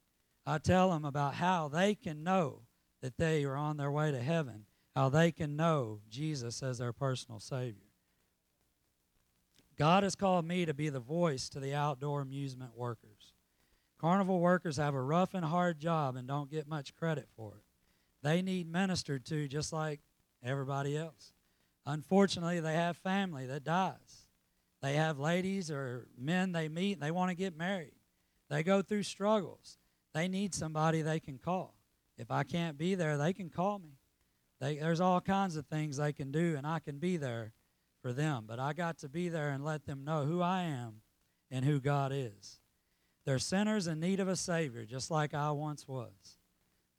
[0.45, 2.63] I tell them about how they can know
[3.01, 6.93] that they are on their way to heaven, how they can know Jesus as their
[6.93, 7.93] personal Savior.
[9.79, 13.33] God has called me to be the voice to the outdoor amusement workers.
[13.99, 17.65] Carnival workers have a rough and hard job and don't get much credit for it.
[18.23, 20.01] They need ministered to just like
[20.45, 21.33] everybody else.
[21.87, 24.27] Unfortunately, they have family that dies.
[24.83, 27.95] They have ladies or men they meet, they want to get married.
[28.51, 29.79] They go through struggles.
[30.13, 31.75] They need somebody they can call.
[32.19, 33.97] If I can't be there, they can call me.
[34.63, 37.53] They, there's all kinds of things they can do, and I can be there
[38.01, 38.45] for them.
[38.47, 41.01] But I got to be there and let them know who I am
[41.51, 42.61] and who God is.
[43.27, 46.37] They're sinners in need of a Savior, just like I once was.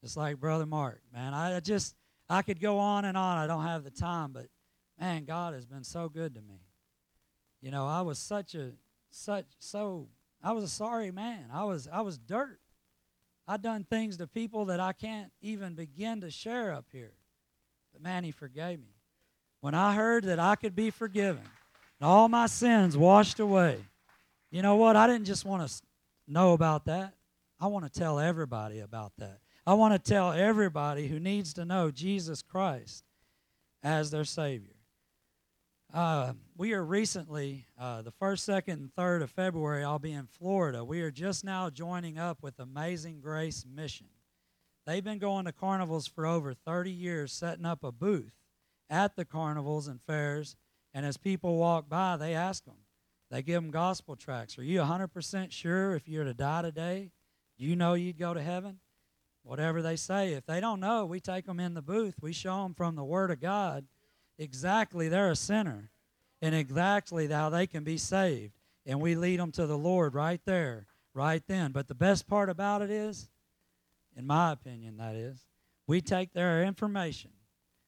[0.04, 1.04] Just like Brother Mark.
[1.14, 1.96] Man, I just,
[2.30, 3.38] I could go on and on.
[3.38, 4.48] I don't have the time, but
[5.00, 6.60] man, God has been so good to me.
[7.62, 8.72] You know, I was such a,
[9.10, 10.10] such, so,
[10.44, 11.46] I was a sorry man.
[11.54, 12.60] I was, I was dirt.
[13.48, 17.14] I'd done things to people that I can't even begin to share up here.
[17.94, 18.96] But man, He forgave me.
[19.62, 21.44] When I heard that I could be forgiven
[22.00, 23.80] and all my sins washed away,
[24.52, 24.96] you know what?
[24.96, 25.82] I didn't just want to
[26.28, 27.14] know about that.
[27.60, 29.40] I want to tell everybody about that.
[29.66, 33.06] I want to tell everybody who needs to know Jesus Christ
[33.82, 34.76] as their Savior.
[35.94, 40.26] Uh, we are recently, uh, the first, second, and third of February, I'll be in
[40.26, 40.84] Florida.
[40.84, 44.08] We are just now joining up with Amazing Grace Mission.
[44.86, 48.34] They've been going to carnivals for over 30 years, setting up a booth
[48.90, 50.56] at the carnivals and fairs.
[50.94, 52.76] And as people walk by, they ask them,
[53.32, 54.58] they give them gospel tracts.
[54.60, 57.12] Are you 100% sure if you were to die today,
[57.58, 58.80] you know you'd go to heaven?
[59.44, 60.34] Whatever they say.
[60.34, 62.16] If they don't know, we take them in the booth.
[62.22, 63.86] We show them from the Word of God
[64.38, 65.92] exactly they're a sinner
[66.42, 68.54] and exactly how they can be saved.
[68.86, 71.72] And we lead them to the Lord right there, right then.
[71.72, 73.30] But the best part about it is,
[74.16, 75.46] in my opinion, that is,
[75.88, 77.32] we take their information,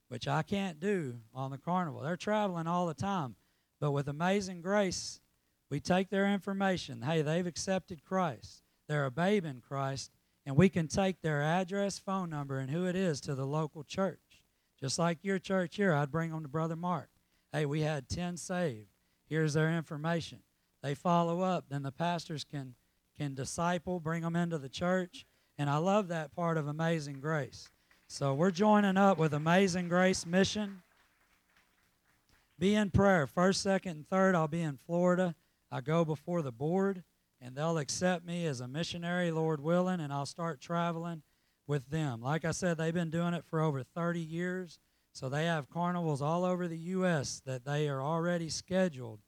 [0.09, 2.01] which I can't do on the carnival.
[2.01, 3.35] They're traveling all the time.
[3.79, 5.21] But with amazing grace,
[5.69, 7.01] we take their information.
[7.01, 10.11] Hey, they've accepted Christ, they're a babe in Christ,
[10.45, 13.83] and we can take their address, phone number, and who it is to the local
[13.83, 14.43] church.
[14.79, 17.09] Just like your church here, I'd bring them to Brother Mark.
[17.51, 18.89] Hey, we had 10 saved.
[19.27, 20.39] Here's their information.
[20.83, 22.75] They follow up, then the pastors can,
[23.17, 25.25] can disciple, bring them into the church.
[25.57, 27.69] And I love that part of Amazing Grace.
[28.07, 30.81] So we're joining up with Amazing Grace Mission.
[32.59, 33.25] Be in prayer.
[33.25, 35.33] First, second, and third, I'll be in Florida.
[35.71, 37.03] I go before the board,
[37.41, 41.21] and they'll accept me as a missionary, Lord willing, and I'll start traveling
[41.67, 42.21] with them.
[42.21, 44.77] Like I said, they've been doing it for over 30 years,
[45.13, 47.41] so they have carnivals all over the U.S.
[47.45, 49.21] that they are already scheduled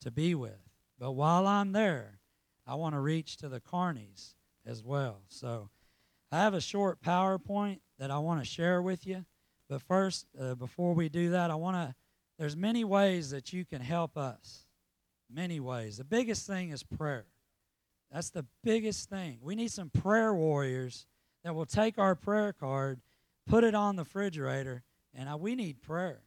[0.00, 0.58] to be with.
[0.98, 2.20] But while I'm there,
[2.66, 4.34] I want to reach to the carnies
[4.66, 5.22] as well.
[5.28, 5.70] So
[6.30, 9.24] I have a short PowerPoint that I want to share with you.
[9.68, 11.94] But first, uh, before we do that, I want to,
[12.38, 14.66] there's many ways that you can help us.
[15.30, 15.96] Many ways.
[15.96, 17.26] The biggest thing is prayer.
[18.10, 19.38] That's the biggest thing.
[19.40, 21.06] We need some prayer warriors
[21.42, 23.00] that will take our prayer card,
[23.46, 24.82] put it on the refrigerator,
[25.14, 26.20] and uh, we need prayer.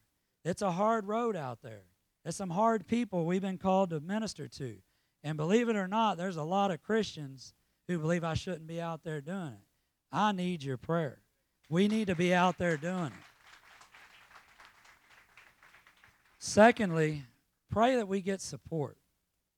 [0.43, 1.83] It's a hard road out there.
[2.23, 4.77] There's some hard people we've been called to minister to.
[5.23, 7.53] And believe it or not, there's a lot of Christians
[7.87, 9.65] who believe I shouldn't be out there doing it.
[10.11, 11.19] I need your prayer.
[11.69, 13.13] We need to be out there doing it.
[16.37, 17.23] Secondly,
[17.71, 18.97] pray that we get support.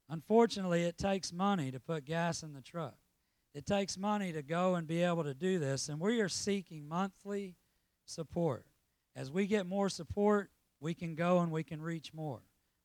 [0.09, 2.95] Unfortunately, it takes money to put gas in the truck.
[3.53, 6.88] It takes money to go and be able to do this, and we are seeking
[6.88, 7.55] monthly
[8.05, 8.65] support.
[9.15, 10.49] As we get more support,
[10.80, 12.39] we can go and we can reach more.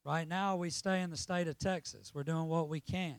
[0.04, 2.12] Right now, we stay in the state of Texas.
[2.14, 3.18] We're doing what we can.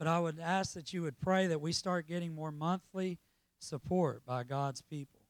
[0.00, 3.18] But I would ask that you would pray that we start getting more monthly
[3.58, 5.20] support by God's people.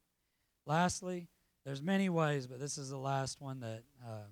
[0.65, 1.27] Lastly,
[1.67, 4.29] there's many ways, but this is the last one that uh,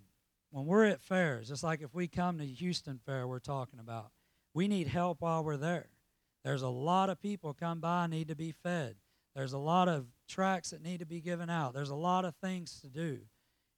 [0.52, 4.12] when we're at fairs, just like if we come to Houston Fair, we're talking about,
[4.54, 5.88] we need help while we're there.
[6.44, 8.94] There's a lot of people come by need to be fed.
[9.34, 11.74] There's a lot of tracts that need to be given out.
[11.74, 13.18] There's a lot of things to do.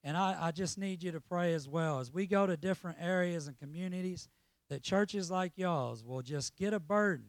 [0.05, 2.01] And I, I just need you to pray as well.
[2.01, 4.29] As we go to different areas and communities,
[4.71, 7.27] that churches like y'all's will just get a burden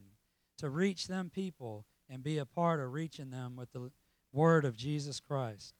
[0.60, 3.92] to reach them people and be a part of reaching them with the
[4.32, 5.74] word of Jesus Christ.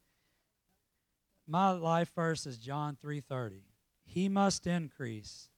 [1.48, 3.64] My life verse is John 3:30.
[4.04, 5.50] He must increase,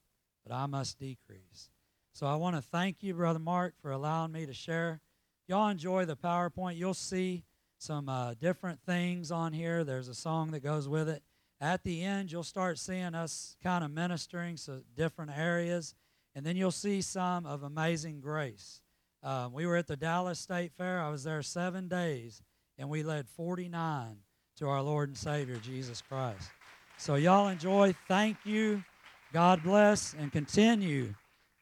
[0.45, 1.69] but I must decrease.
[2.11, 5.01] So I want to thank you, Brother Mark, for allowing me to share.
[5.47, 6.77] Y'all enjoy the PowerPoint.
[6.77, 7.45] You'll see
[7.77, 9.83] some uh, different things on here.
[9.83, 11.23] There's a song that goes with it.
[11.63, 15.95] At the end, you'll start seeing us kind of ministering to different areas,
[16.35, 18.81] and then you'll see some of Amazing Grace.
[19.23, 20.99] Um, we were at the Dallas State Fair.
[20.99, 22.41] I was there seven days,
[22.77, 24.17] and we led 49
[24.57, 26.49] to our Lord and Savior, Jesus Christ.
[26.97, 27.95] So, y'all enjoy.
[28.09, 28.83] Thank you.
[29.31, 31.13] God bless, and continue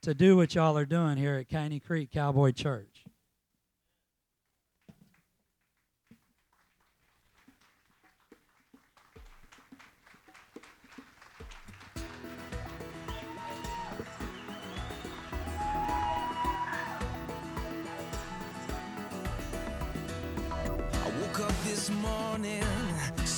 [0.01, 2.90] to do what y'all are doing here at Caney Creek Cowboy Church.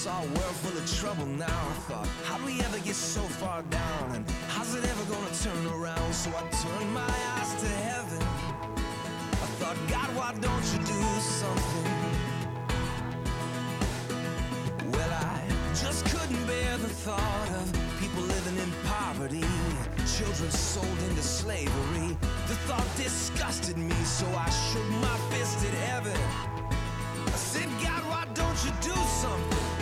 [0.03, 1.45] Saw a world full of trouble now.
[1.45, 4.11] I thought, how do we ever get so far down?
[4.11, 6.13] And how's it ever gonna turn around?
[6.13, 8.21] So I turned my eyes to heaven.
[9.45, 11.03] I thought, God, why don't you do
[11.39, 11.87] something?
[14.91, 15.39] Well, I
[15.73, 19.47] just couldn't bear the thought of people living in poverty,
[20.17, 22.17] children sold into slavery.
[22.49, 26.19] The thought disgusted me, so I shook my fist at heaven.
[27.25, 29.72] I said, God, why don't you do something?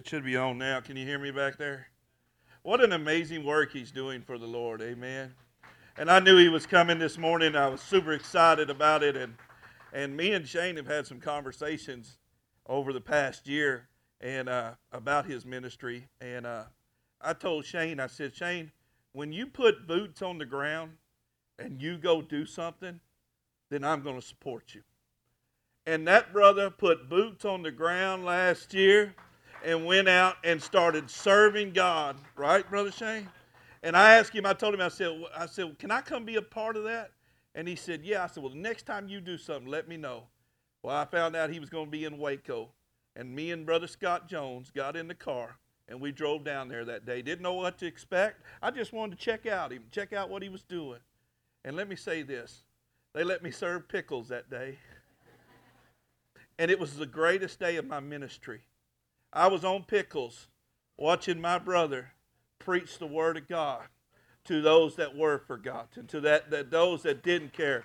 [0.00, 0.80] It should be on now.
[0.80, 1.88] Can you hear me back there?
[2.62, 4.80] What an amazing work he's doing for the Lord.
[4.80, 5.34] Amen.
[5.98, 7.54] And I knew he was coming this morning.
[7.54, 9.14] I was super excited about it.
[9.14, 9.34] And,
[9.92, 12.16] and me and Shane have had some conversations
[12.66, 13.88] over the past year
[14.22, 16.08] and uh, about his ministry.
[16.18, 16.64] And uh,
[17.20, 18.72] I told Shane, I said, Shane,
[19.12, 20.92] when you put boots on the ground
[21.58, 23.00] and you go do something,
[23.68, 24.80] then I'm going to support you.
[25.84, 29.14] And that brother put boots on the ground last year
[29.64, 33.28] and went out and started serving God, right, Brother Shane?
[33.82, 36.36] And I asked him, I told him, I said, I said, can I come be
[36.36, 37.12] a part of that?
[37.54, 38.24] And he said, yeah.
[38.24, 40.24] I said, well, the next time you do something, let me know.
[40.82, 42.68] Well, I found out he was going to be in Waco.
[43.16, 45.56] And me and Brother Scott Jones got in the car
[45.88, 47.20] and we drove down there that day.
[47.20, 48.42] Didn't know what to expect.
[48.62, 51.00] I just wanted to check out him, check out what he was doing.
[51.64, 52.62] And let me say this
[53.12, 54.78] they let me serve pickles that day.
[56.58, 58.60] And it was the greatest day of my ministry.
[59.32, 60.48] I was on pickles
[60.96, 62.12] watching my brother
[62.58, 63.82] preach the word of God
[64.44, 67.84] to those that were forgotten, to that, that those that didn't care.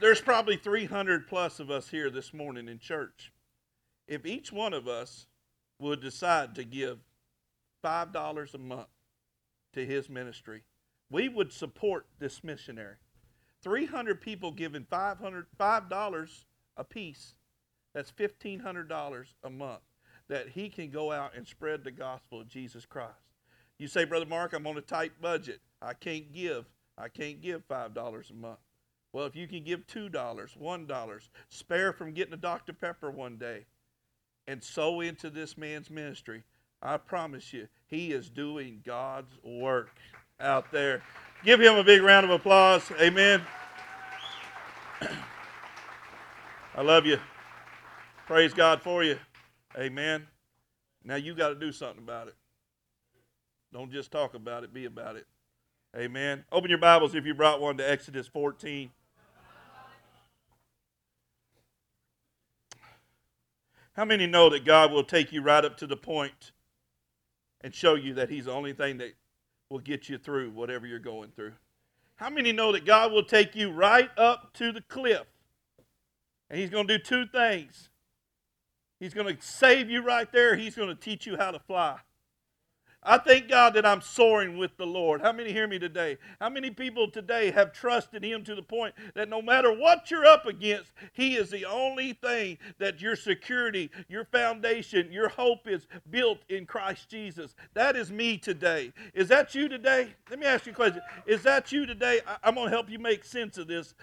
[0.00, 3.32] There's probably 300 plus of us here this morning in church.
[4.06, 5.26] If each one of us
[5.80, 6.98] would decide to give
[7.84, 8.88] $5 a month
[9.72, 10.62] to his ministry,
[11.10, 12.96] we would support this missionary.
[13.64, 16.44] 300 people giving 500 $5
[16.76, 17.34] a piece.
[17.94, 19.80] That's $1,500 a month
[20.28, 23.12] that he can go out and spread the gospel of Jesus Christ.
[23.78, 25.60] You say, Brother Mark, I'm on a tight budget.
[25.82, 26.66] I can't give.
[26.96, 28.58] I can't give $5 a month.
[29.12, 32.72] Well, if you can give $2, $1, spare from getting a Dr.
[32.72, 33.66] Pepper one day,
[34.46, 36.42] and sow into this man's ministry,
[36.82, 39.96] I promise you, he is doing God's work
[40.44, 41.02] out there.
[41.44, 42.90] Give him a big round of applause.
[43.00, 43.42] Amen.
[46.76, 47.18] I love you.
[48.26, 49.18] Praise God for you.
[49.76, 50.26] Amen.
[51.04, 52.34] Now you got to do something about it.
[53.72, 55.26] Don't just talk about it, be about it.
[55.96, 56.44] Amen.
[56.50, 58.90] Open your Bibles if you brought one to Exodus 14.
[63.94, 66.52] How many know that God will take you right up to the point
[67.60, 69.14] and show you that He's the only thing that
[69.70, 71.52] will get you through whatever you're going through?
[72.16, 75.26] How many know that God will take you right up to the cliff
[76.48, 77.88] and He's going to do two things?
[79.00, 81.98] He's going to save you right there, He's going to teach you how to fly.
[83.04, 85.20] I thank God that I'm soaring with the Lord.
[85.20, 86.18] How many hear me today?
[86.40, 90.24] How many people today have trusted Him to the point that no matter what you're
[90.26, 95.86] up against, He is the only thing that your security, your foundation, your hope is
[96.10, 97.54] built in Christ Jesus?
[97.74, 98.92] That is me today.
[99.14, 100.08] Is that you today?
[100.30, 101.02] Let me ask you a question.
[101.26, 102.20] Is that you today?
[102.26, 103.94] I- I'm going to help you make sense of this.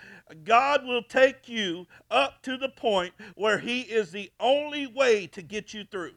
[0.43, 5.41] God will take you up to the point where He is the only way to
[5.41, 6.13] get you through.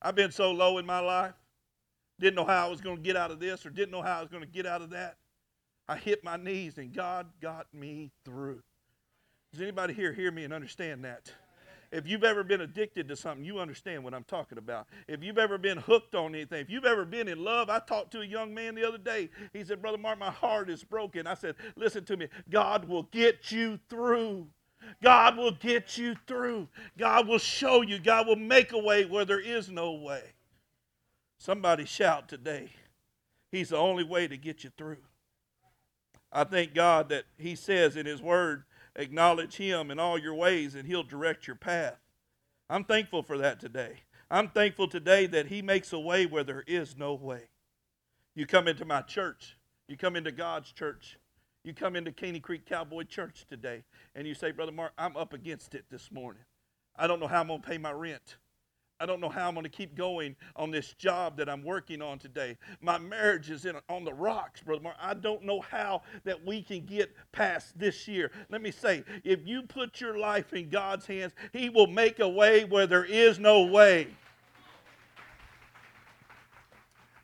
[0.00, 1.34] I've been so low in my life.
[2.20, 4.18] Didn't know how I was going to get out of this or didn't know how
[4.18, 5.16] I was going to get out of that.
[5.88, 8.62] I hit my knees and God got me through.
[9.52, 11.32] Does anybody here hear me and understand that?
[11.90, 14.88] If you've ever been addicted to something, you understand what I'm talking about.
[15.06, 18.10] If you've ever been hooked on anything, if you've ever been in love, I talked
[18.12, 19.30] to a young man the other day.
[19.54, 21.26] He said, Brother Mark, my heart is broken.
[21.26, 22.28] I said, Listen to me.
[22.50, 24.48] God will get you through.
[25.02, 26.68] God will get you through.
[26.96, 27.98] God will show you.
[27.98, 30.22] God will make a way where there is no way.
[31.38, 32.70] Somebody shout today.
[33.50, 34.98] He's the only way to get you through.
[36.32, 38.64] I thank God that He says in His Word,
[38.96, 41.98] acknowledge Him in all your ways and He'll direct your path.
[42.68, 44.00] I'm thankful for that today.
[44.30, 47.44] I'm thankful today that He makes a way where there is no way.
[48.34, 49.56] You come into my church,
[49.88, 51.17] you come into God's church,
[51.68, 55.34] you come into Caney Creek Cowboy Church today, and you say, Brother Mark, I'm up
[55.34, 56.42] against it this morning.
[56.96, 58.38] I don't know how I'm going to pay my rent.
[59.00, 62.02] I don't know how I'm going to keep going on this job that I'm working
[62.02, 62.56] on today.
[62.80, 64.96] My marriage is in, on the rocks, Brother Mark.
[65.00, 68.32] I don't know how that we can get past this year.
[68.50, 72.28] Let me say, if you put your life in God's hands, He will make a
[72.28, 74.08] way where there is no way.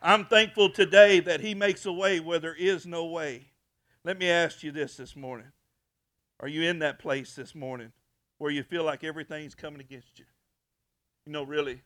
[0.01, 3.47] I'm thankful today that He makes a way where there is no way.
[4.07, 5.47] Let me ask you this this morning.
[6.39, 7.93] Are you in that place this morning
[8.37, 10.27] where you feel like everything's coming against you?
[11.25, 11.81] You know, really,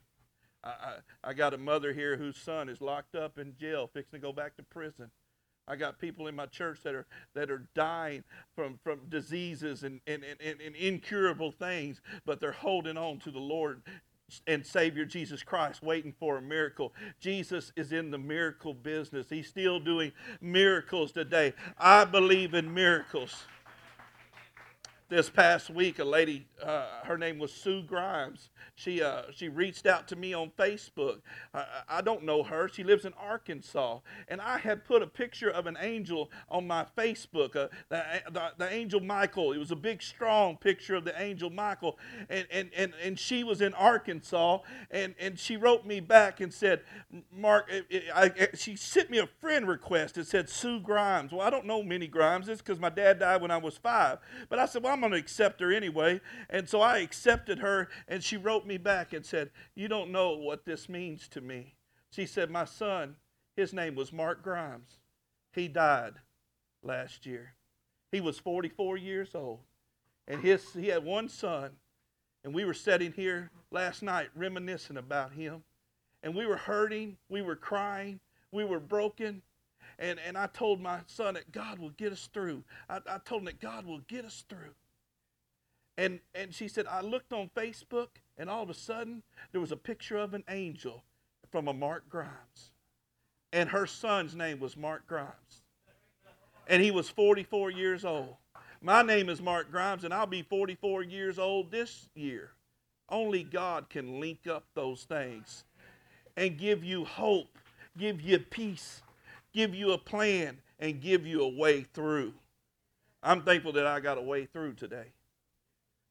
[0.61, 0.69] I,
[1.23, 4.21] I, I got a mother here whose son is locked up in jail, fixing to
[4.21, 5.11] go back to prison.
[5.65, 7.05] I got people in my church that are
[7.35, 12.97] that are dying from, from diseases and, and, and, and incurable things, but they're holding
[12.97, 13.81] on to the Lord
[14.47, 16.93] and Savior Jesus Christ, waiting for a miracle.
[17.19, 19.27] Jesus is in the miracle business.
[19.29, 20.11] He's still doing
[20.41, 21.53] miracles today.
[21.77, 23.43] I believe in miracles.
[25.09, 28.49] This past week, a lady, uh, her name was Sue Grimes.
[28.75, 31.19] She uh, she reached out to me on Facebook.
[31.53, 32.69] I, I don't know her.
[32.69, 36.85] She lives in Arkansas, and I had put a picture of an angel on my
[36.97, 37.55] Facebook.
[37.55, 39.51] Uh, the, the the angel Michael.
[39.51, 41.97] It was a big, strong picture of the angel Michael,
[42.29, 44.59] and and and, and she was in Arkansas,
[44.91, 46.81] and and she wrote me back and said,
[47.35, 47.69] Mark,
[48.15, 50.17] I, she sent me a friend request.
[50.17, 51.31] It said Sue Grimes.
[51.31, 54.59] Well, I don't know many Grimeses because my dad died when I was five, but
[54.59, 56.21] I said, well, I'm going to accept her anyway.
[56.49, 60.35] And so I accepted her, and she wrote me back and said, You don't know
[60.35, 61.75] what this means to me.
[62.11, 63.15] She said, My son,
[63.55, 64.99] his name was Mark Grimes.
[65.53, 66.13] He died
[66.83, 67.53] last year.
[68.11, 69.59] He was 44 years old,
[70.27, 71.71] and his, he had one son.
[72.43, 75.63] And we were sitting here last night reminiscing about him.
[76.23, 78.19] And we were hurting, we were crying,
[78.51, 79.41] we were broken.
[79.97, 82.63] And, and I told my son that God will get us through.
[82.89, 84.73] I, I told him that God will get us through.
[85.99, 89.21] And, and she said, I looked on Facebook, and all of a sudden,
[89.51, 91.03] there was a picture of an angel
[91.51, 92.71] from a Mark Grimes.
[93.51, 95.63] And her son's name was Mark Grimes.
[96.67, 98.37] And he was 44 years old.
[98.81, 102.51] My name is Mark Grimes, and I'll be 44 years old this year.
[103.09, 105.65] Only God can link up those things
[106.37, 107.57] and give you hope,
[107.97, 109.01] give you peace,
[109.51, 112.31] give you a plan, and give you a way through.
[113.21, 115.07] I'm thankful that I got a way through today.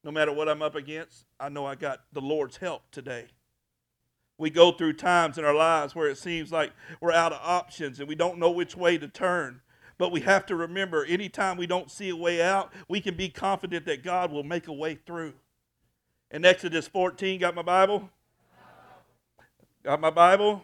[0.05, 3.27] No matter what I'm up against, I know I got the Lord's help today.
[4.39, 7.99] We go through times in our lives where it seems like we're out of options
[7.99, 9.61] and we don't know which way to turn.
[9.99, 13.29] But we have to remember anytime we don't see a way out, we can be
[13.29, 15.35] confident that God will make a way through.
[16.31, 18.09] In Exodus 14, got my Bible?
[19.83, 20.63] Got my Bible?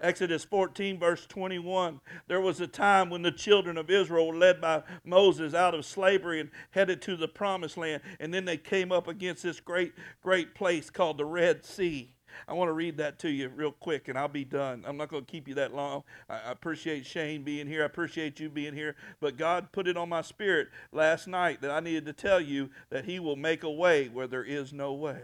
[0.00, 2.00] Exodus 14, verse 21.
[2.26, 5.84] There was a time when the children of Israel were led by Moses out of
[5.84, 8.02] slavery and headed to the promised land.
[8.18, 9.92] And then they came up against this great,
[10.22, 12.12] great place called the Red Sea.
[12.48, 14.84] I want to read that to you real quick and I'll be done.
[14.86, 16.04] I'm not going to keep you that long.
[16.28, 17.82] I appreciate Shane being here.
[17.82, 18.96] I appreciate you being here.
[19.20, 22.70] But God put it on my spirit last night that I needed to tell you
[22.90, 25.20] that He will make a way where there is no way.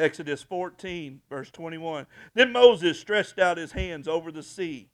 [0.00, 2.06] Exodus 14, verse 21.
[2.34, 4.88] Then Moses stretched out his hands over the sea.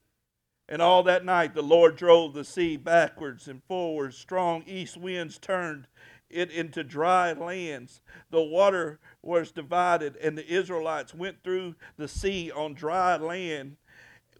[0.68, 4.16] And all that night the Lord drove the sea backwards and forwards.
[4.16, 5.86] Strong east winds turned
[6.28, 8.00] it into dry lands.
[8.30, 13.76] The water was divided, and the Israelites went through the sea on dry land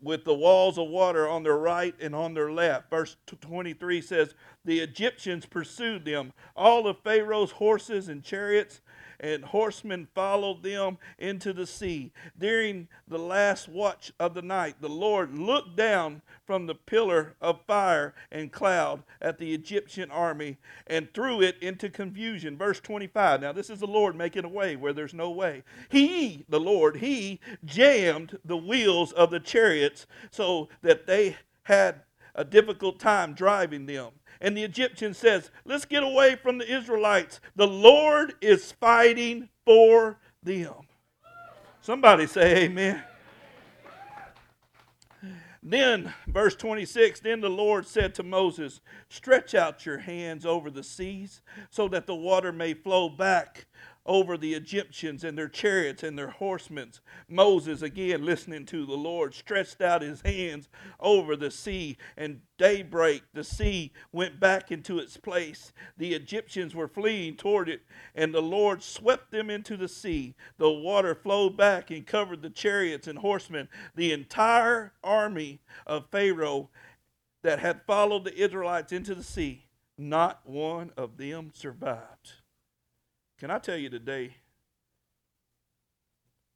[0.03, 2.91] with the walls of water on their right and on their left.
[2.91, 6.33] Verse 23 says, The Egyptians pursued them.
[6.55, 8.81] All of Pharaoh's horses and chariots
[9.21, 12.13] and horsemen followed them into the sea.
[12.39, 17.61] During the last watch of the night, the Lord looked down from the pillar of
[17.67, 22.57] fire and cloud at the Egyptian army and threw it into confusion.
[22.57, 23.41] Verse 25.
[23.41, 25.65] Now, this is the Lord making a way where there's no way.
[25.89, 32.03] He, the Lord, He jammed the wheels of the chariots so that they had
[32.35, 34.13] a difficult time driving them.
[34.41, 37.41] And the Egyptian says, Let's get away from the Israelites.
[37.55, 40.75] The Lord is fighting for them.
[41.81, 43.03] Somebody say, Amen.
[45.69, 50.85] Then, verse 26 Then the Lord said to Moses, Stretch out your hands over the
[50.85, 53.67] seas, so that the water may flow back
[54.07, 56.93] over the Egyptians and their chariots and their horsemen.
[57.29, 60.69] Moses, again listening to the Lord, stretched out his hands
[61.01, 65.73] over the sea, and daybreak the sea went back into its place.
[65.97, 67.83] The Egyptians were fleeing toward it,
[68.15, 70.35] and the Lord swept them into the sea.
[70.59, 73.69] The water flowed back and covered the chariots and horsemen.
[73.95, 76.71] The entire army of Pharaoh
[77.43, 79.67] that had followed the Israelites into the sea,
[79.99, 82.35] not one of them survived.
[83.39, 84.35] Can I tell you today,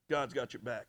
[0.09, 0.87] God's got your back.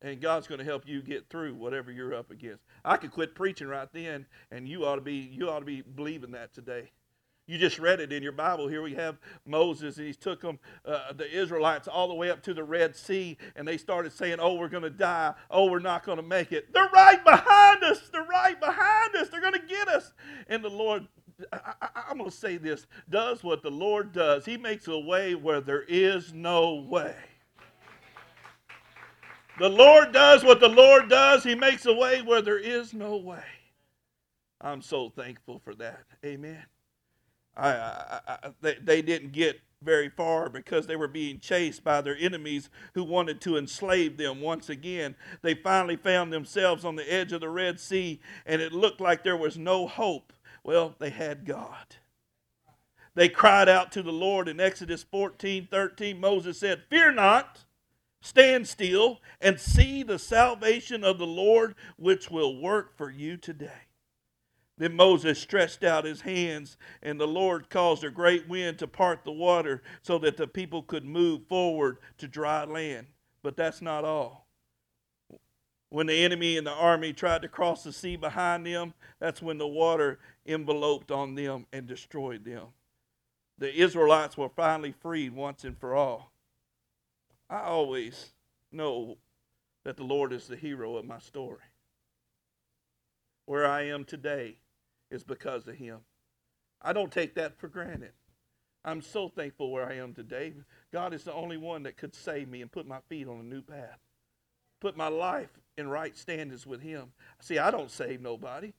[0.00, 2.64] And God's going to help you get through whatever you're up against.
[2.84, 5.82] I could quit preaching right then, and you ought to be you ought to be
[5.82, 6.90] believing that today.
[7.46, 8.68] You just read it in your Bible.
[8.68, 12.42] Here we have Moses, and he took them, uh, the Israelites, all the way up
[12.44, 15.34] to the Red Sea, and they started saying, "Oh, we're going to die.
[15.50, 16.72] Oh, we're not going to make it.
[16.72, 18.08] They're right behind us.
[18.12, 19.28] They're right behind us.
[19.28, 20.12] They're going to get us."
[20.48, 21.06] And the Lord
[21.52, 24.44] I, I'm going to say this does what the Lord does.
[24.44, 27.14] He makes a way where there is no way.
[29.58, 31.44] The Lord does what the Lord does.
[31.44, 33.44] He makes a way where there is no way.
[34.60, 36.04] I'm so thankful for that.
[36.24, 36.64] Amen.
[37.56, 42.00] I, I, I, they, they didn't get very far because they were being chased by
[42.00, 45.14] their enemies who wanted to enslave them once again.
[45.42, 49.22] They finally found themselves on the edge of the Red Sea, and it looked like
[49.22, 50.32] there was no hope
[50.64, 51.96] Well, they had God.
[53.14, 56.18] They cried out to the Lord in Exodus 14 13.
[56.20, 57.64] Moses said, Fear not,
[58.20, 63.88] stand still, and see the salvation of the Lord, which will work for you today.
[64.78, 69.24] Then Moses stretched out his hands, and the Lord caused a great wind to part
[69.24, 73.06] the water so that the people could move forward to dry land.
[73.42, 74.48] But that's not all.
[75.92, 79.58] When the enemy and the army tried to cross the sea behind them, that's when
[79.58, 82.68] the water enveloped on them and destroyed them.
[83.58, 86.32] The Israelites were finally freed once and for all.
[87.50, 88.30] I always
[88.72, 89.18] know
[89.84, 91.58] that the Lord is the hero of my story.
[93.44, 94.56] Where I am today
[95.10, 95.98] is because of Him.
[96.80, 98.12] I don't take that for granted.
[98.82, 100.54] I'm so thankful where I am today.
[100.90, 103.42] God is the only one that could save me and put my feet on a
[103.42, 103.98] new path,
[104.82, 107.12] put my life in right standings with Him.
[107.40, 108.72] See, I don't save nobody.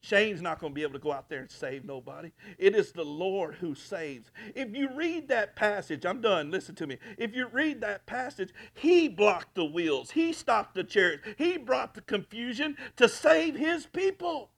[0.00, 2.32] Shane's not going to be able to go out there and save nobody.
[2.56, 4.30] It is the Lord who saves.
[4.54, 6.50] If you read that passage, I'm done.
[6.50, 6.96] Listen to me.
[7.18, 11.92] If you read that passage, He blocked the wheels, He stopped the chariots, He brought
[11.92, 14.48] the confusion to save His people.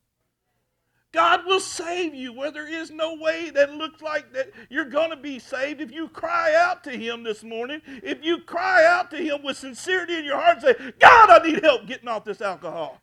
[1.13, 5.11] God will save you where there is no way that looks like that you're going
[5.11, 5.83] to be saved.
[5.83, 9.59] If you cry out to Him this morning, if you cry out to Him with
[9.59, 12.99] sincerity in your heart and say, God, I need help getting off this alcohol.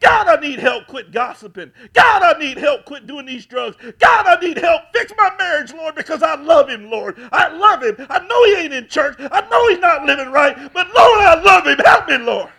[0.00, 1.72] God, I need help quit gossiping.
[1.92, 3.76] God, I need help quit doing these drugs.
[3.98, 7.18] God, I need help fix my marriage, Lord, because I love him, Lord.
[7.32, 8.06] I love him.
[8.08, 9.16] I know he ain't in church.
[9.18, 11.78] I know he's not living right, but Lord, I love him.
[11.78, 12.50] Help me, Lord.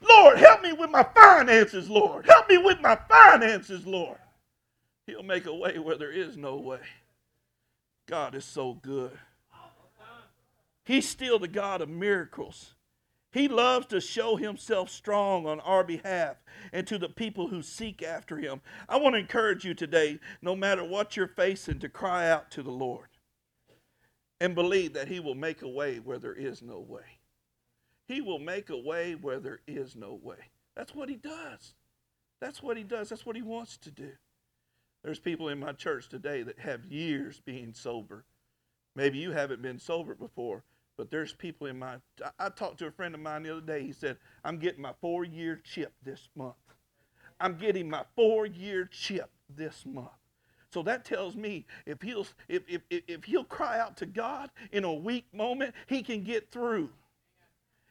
[0.00, 2.26] Lord, help me with my finances, Lord.
[2.26, 4.18] Help me with my finances, Lord.
[5.06, 6.80] He'll make a way where there is no way.
[8.06, 9.18] God is so good.
[10.84, 12.74] He's still the God of miracles.
[13.30, 16.36] He loves to show himself strong on our behalf
[16.72, 18.62] and to the people who seek after him.
[18.88, 22.62] I want to encourage you today, no matter what you're facing, to cry out to
[22.62, 23.08] the Lord
[24.40, 27.17] and believe that he will make a way where there is no way.
[28.08, 30.50] He will make a way where there is no way.
[30.74, 31.74] That's what he does.
[32.40, 33.10] That's what he does.
[33.10, 34.12] That's what he wants to do.
[35.04, 38.24] There's people in my church today that have years being sober.
[38.96, 40.64] Maybe you haven't been sober before,
[40.96, 41.96] but there's people in my.
[42.38, 43.84] I, talked to a friend of mine the other day.
[43.84, 46.54] He said, I'm getting my four year chip this month.
[47.40, 50.08] I'm getting my four year chip this month.
[50.72, 54.84] So that tells me if he'll if, if, if he'll cry out to God in
[54.84, 56.90] a weak moment, he can get through.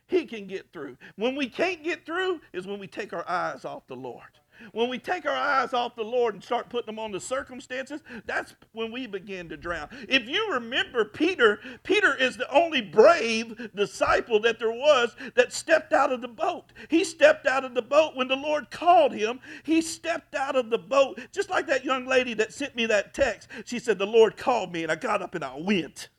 [0.07, 0.97] He can get through.
[1.15, 4.39] When we can't get through is when we take our eyes off the Lord.
[4.71, 8.01] When we take our eyes off the Lord and start putting them on the circumstances,
[8.25, 9.89] that's when we begin to drown.
[10.09, 15.93] If you remember Peter, Peter is the only brave disciple that there was that stepped
[15.93, 16.71] out of the boat.
[16.89, 19.39] He stepped out of the boat when the Lord called him.
[19.63, 23.13] He stepped out of the boat, just like that young lady that sent me that
[23.13, 23.49] text.
[23.65, 26.09] She said, The Lord called me, and I got up and I went.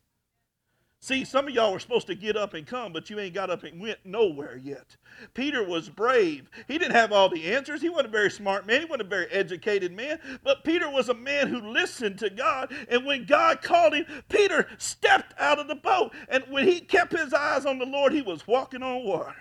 [1.00, 3.50] See, some of y'all were supposed to get up and come, but you ain't got
[3.50, 4.96] up and went nowhere yet.
[5.32, 6.50] Peter was brave.
[6.66, 7.80] He didn't have all the answers.
[7.80, 8.80] He wasn't a very smart man.
[8.80, 10.18] He wasn't a very educated man.
[10.42, 12.74] But Peter was a man who listened to God.
[12.88, 16.12] And when God called him, Peter stepped out of the boat.
[16.28, 19.36] And when he kept his eyes on the Lord, he was walking on water.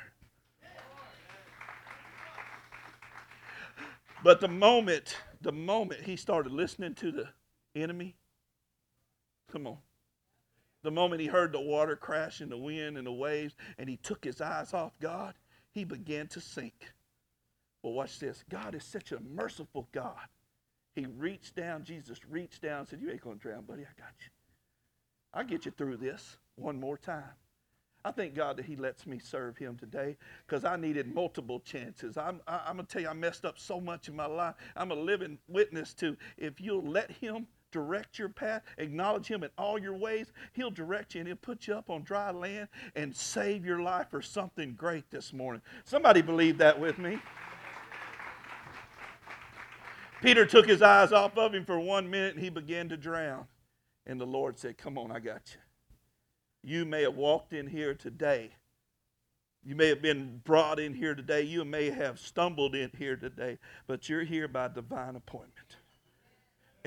[4.23, 7.29] But the moment, the moment he started listening to the
[7.75, 8.15] enemy,
[9.51, 9.77] come on.
[10.87, 13.97] The moment he heard the water crash and the wind and the waves, and he
[13.97, 15.33] took his eyes off God,
[15.69, 16.93] he began to sink.
[17.83, 18.45] Well, watch this.
[18.49, 20.29] God is such a merciful God.
[20.95, 23.81] He reached down, Jesus reached down and said, You ain't going to drown, buddy.
[23.81, 24.29] I got you.
[25.33, 27.35] I'll get you through this one more time.
[28.05, 30.15] I thank God that He lets me serve Him today
[30.47, 32.17] because I needed multiple chances.
[32.17, 34.55] I'm, I, going to tell you, I messed up so much in my life.
[34.77, 39.49] I'm a living witness to if you'll let Him direct your path, acknowledge Him in
[39.57, 43.15] all your ways, He'll direct you and He'll put you up on dry land and
[43.15, 45.61] save your life for something great this morning.
[45.85, 47.19] Somebody believe that with me.
[50.21, 53.45] Peter took his eyes off of him for one minute and he began to drown.
[54.05, 55.59] And the Lord said, Come on, I got you.
[56.63, 58.51] You may have walked in here today.
[59.63, 61.41] You may have been brought in here today.
[61.41, 65.77] You may have stumbled in here today, but you're here by divine appointment.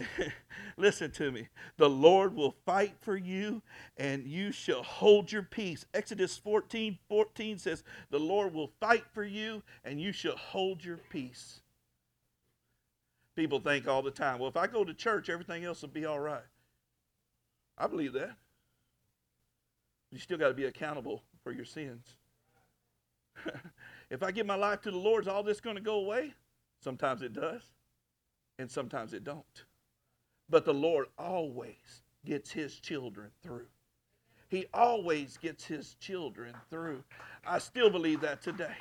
[0.77, 1.49] Listen to me.
[1.77, 3.63] The Lord will fight for you
[3.97, 5.85] and you shall hold your peace.
[5.95, 10.99] Exodus 14 14 says, The Lord will fight for you and you shall hold your
[11.11, 11.61] peace.
[13.37, 16.05] People think all the time, well, if I go to church, everything else will be
[16.05, 16.43] all right.
[17.79, 18.37] I believe that.
[20.11, 22.17] You still got to be accountable for your sins.
[24.11, 26.35] if I give my life to the Lord, is all this going to go away?
[26.83, 27.63] Sometimes it does,
[28.59, 29.65] and sometimes it don't.
[30.51, 33.67] But the Lord always gets his children through.
[34.49, 37.05] He always gets his children through.
[37.47, 38.75] I still believe that today.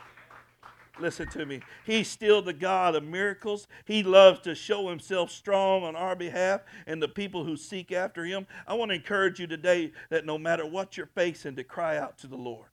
[0.99, 1.61] Listen to me.
[1.85, 3.67] He's still the God of miracles.
[3.85, 8.25] He loves to show himself strong on our behalf and the people who seek after
[8.25, 8.47] him.
[8.67, 12.17] I want to encourage you today that no matter what you're facing, to cry out
[12.19, 12.67] to the Lord.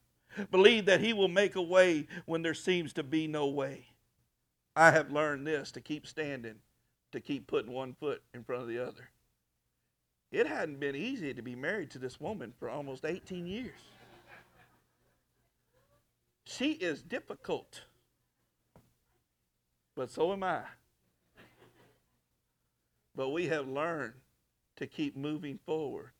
[0.51, 3.85] Believe that he will make a way when there seems to be no way.
[4.75, 6.55] I have learned this to keep standing,
[7.11, 9.09] to keep putting one foot in front of the other.
[10.31, 13.79] It hadn't been easy to be married to this woman for almost 18 years.
[16.43, 17.81] She is difficult,
[19.95, 20.61] but so am I.
[23.15, 24.13] But we have learned
[24.77, 26.11] to keep moving forward,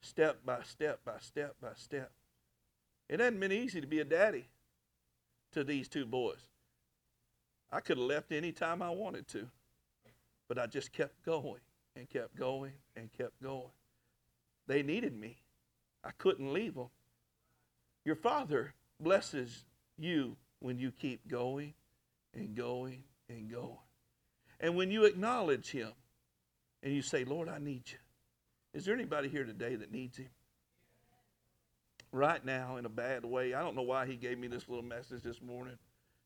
[0.00, 2.12] step by step by step by step.
[3.08, 4.48] It hadn't been easy to be a daddy
[5.52, 6.48] to these two boys.
[7.70, 9.48] I could have left any time I wanted to,
[10.48, 11.60] but I just kept going
[11.94, 13.70] and kept going and kept going.
[14.66, 15.36] They needed me.
[16.04, 16.88] I couldn't leave them.
[18.04, 19.64] Your father blesses
[19.98, 21.74] you when you keep going
[22.34, 23.76] and going and going.
[24.60, 25.92] And when you acknowledge him
[26.82, 27.98] and you say, Lord, I need you.
[28.74, 30.28] Is there anybody here today that needs him?
[32.12, 33.54] Right now, in a bad way.
[33.54, 35.76] I don't know why he gave me this little message this morning,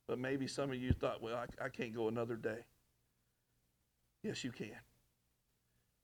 [0.06, 2.64] but maybe some of you thought, well, I, I can't go another day.
[4.22, 4.76] Yes, you can.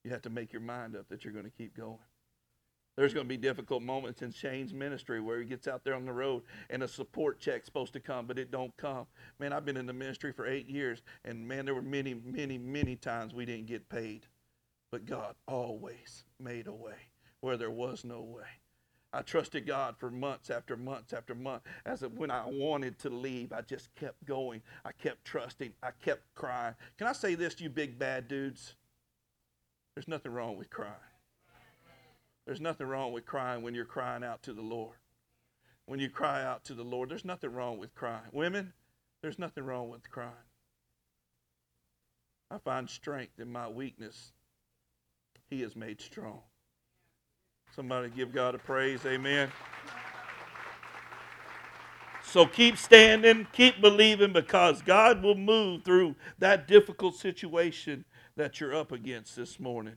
[0.05, 1.99] You have to make your mind up that you're going to keep going.
[2.97, 6.05] There's going to be difficult moments in Shane's ministry where he gets out there on
[6.05, 9.07] the road and a support check's supposed to come, but it don't come.
[9.39, 12.59] Man, I've been in the ministry for eight years, and man, there were many, many,
[12.59, 14.27] many times we didn't get paid.
[14.91, 16.97] But God always made a way
[17.41, 18.47] where there was no way.
[19.13, 21.67] I trusted God for months after months after months.
[21.87, 24.61] As of when I wanted to leave, I just kept going.
[24.85, 25.73] I kept trusting.
[25.83, 26.75] I kept crying.
[26.99, 28.75] Can I say this you big bad dudes?
[29.95, 30.93] There's nothing wrong with crying.
[32.45, 34.97] There's nothing wrong with crying when you're crying out to the Lord.
[35.87, 38.29] When you cry out to the Lord, there's nothing wrong with crying.
[38.33, 38.75] Women,
[39.23, 40.33] there's nothing wrong with crying.
[42.51, 44.33] I find strength in my weakness.
[45.49, 46.43] He is made strong.
[47.75, 49.05] Somebody give God a praise.
[49.07, 49.51] Amen.
[52.23, 58.05] So keep standing, keep believing because God will move through that difficult situation
[58.37, 59.95] that you're up against this morning.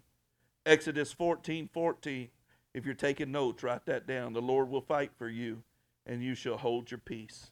[0.65, 2.29] Exodus 14 14.
[2.73, 4.33] If you're taking notes, write that down.
[4.33, 5.63] The Lord will fight for you,
[6.05, 7.51] and you shall hold your peace.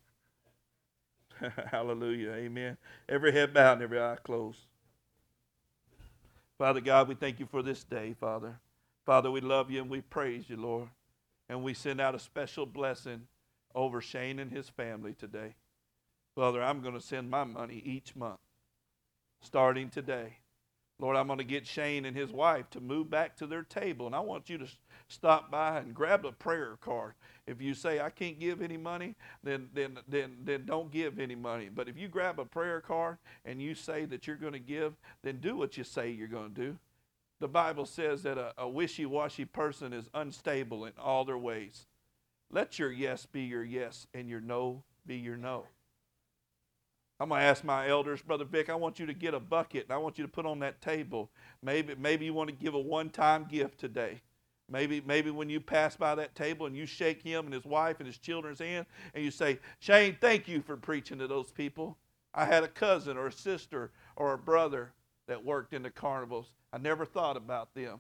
[1.72, 2.32] Hallelujah.
[2.32, 2.78] Amen.
[3.10, 4.62] Every head bowed and every eye closed.
[6.58, 8.60] Father God, we thank you for this day, Father.
[9.10, 10.88] Father, we love you and we praise you, Lord.
[11.50, 13.24] And we send out a special blessing
[13.74, 15.56] over Shane and his family today.
[16.36, 18.38] Father, I'm going to send my money each month,
[19.42, 20.38] starting today.
[21.00, 24.06] Lord, I'm going to get Shane and his wife to move back to their table.
[24.06, 24.68] And I want you to
[25.08, 27.14] stop by and grab a prayer card.
[27.48, 31.34] If you say, I can't give any money, then, then, then, then don't give any
[31.34, 31.70] money.
[31.74, 34.94] But if you grab a prayer card and you say that you're going to give,
[35.24, 36.78] then do what you say you're going to do.
[37.40, 41.86] The Bible says that a, a wishy washy person is unstable in all their ways.
[42.52, 45.66] Let your yes be your yes and your no be your no.
[47.20, 49.84] I'm going to ask my elders, Brother Vic, I want you to get a bucket
[49.84, 51.30] and I want you to put on that table.
[51.62, 54.22] Maybe, maybe you want to give a one time gift today.
[54.72, 57.98] Maybe, maybe when you pass by that table and you shake him and his wife
[58.00, 61.98] and his children's hand and you say, Shane, thank you for preaching to those people.
[62.34, 64.94] I had a cousin or a sister or a brother
[65.30, 66.52] that worked in the carnivals.
[66.74, 68.00] I never thought about them.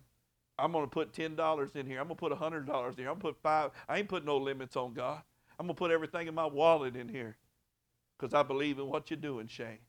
[0.58, 2.00] I'm going to put $10 in here.
[2.00, 3.10] I'm going to put $100 in here.
[3.10, 3.72] I'm going to put five.
[3.88, 5.22] I ain't putting no limits on God.
[5.58, 7.38] I'm going to put everything in my wallet in here
[8.18, 9.80] because I believe in what you're doing, Shane.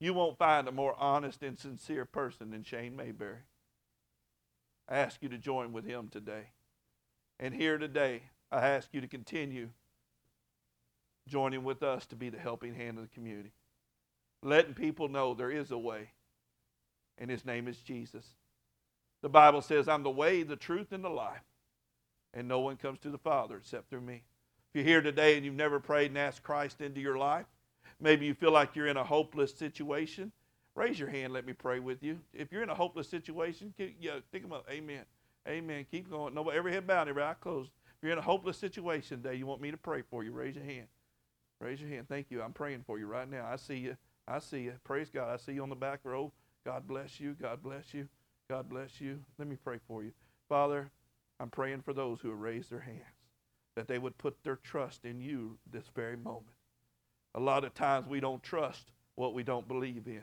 [0.00, 3.44] You won't find a more honest and sincere person than Shane Mayberry.
[4.88, 6.50] I ask you to join with him today.
[7.38, 9.70] And here today, I ask you to continue
[11.28, 13.52] joining with us to be the helping hand of the community.
[14.42, 16.10] Letting people know there is a way,
[17.18, 18.24] and his name is Jesus.
[19.22, 21.42] The Bible says, I'm the way, the truth, and the life,
[22.34, 24.22] and no one comes to the Father except through me.
[24.70, 27.46] If you're here today and you've never prayed and asked Christ into your life,
[28.00, 30.32] maybe you feel like you're in a hopeless situation,
[30.74, 31.32] raise your hand.
[31.32, 32.18] Let me pray with you.
[32.34, 34.66] If you're in a hopeless situation, keep, yeah, pick them up.
[34.70, 35.04] Amen.
[35.48, 35.86] Amen.
[35.90, 36.34] Keep going.
[36.34, 37.70] No, every head bowed, every eye closed.
[37.86, 40.56] If you're in a hopeless situation today, you want me to pray for you, raise
[40.56, 40.88] your hand.
[41.60, 42.06] Raise your hand.
[42.08, 42.42] Thank you.
[42.42, 43.46] I'm praying for you right now.
[43.50, 43.96] I see you.
[44.28, 44.74] I see you.
[44.84, 45.32] Praise God.
[45.32, 46.32] I see you on the back row.
[46.66, 47.36] God bless you.
[47.40, 48.08] God bless you.
[48.50, 49.20] God bless you.
[49.38, 50.10] Let me pray for you.
[50.48, 50.90] Father,
[51.38, 52.98] I'm praying for those who have raised their hands,
[53.76, 56.56] that they would put their trust in you this very moment.
[57.36, 60.22] A lot of times we don't trust what we don't believe in.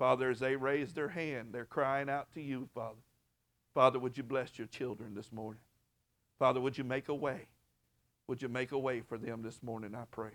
[0.00, 2.98] Father, as they raise their hand, they're crying out to you, Father.
[3.72, 5.60] Father, would you bless your children this morning?
[6.40, 7.46] Father, would you make a way?
[8.26, 10.32] Would you make a way for them this morning, I pray.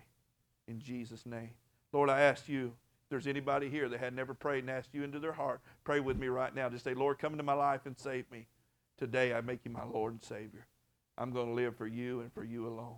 [0.70, 1.52] In Jesus' name.
[1.92, 2.74] Lord, I ask you,
[3.14, 6.18] there's anybody here that had never prayed and asked you into their heart, pray with
[6.18, 6.68] me right now.
[6.68, 8.48] Just say, Lord, come into my life and save me.
[8.98, 10.66] Today I make you my Lord and Savior.
[11.16, 12.96] I'm going to live for you and for you alone.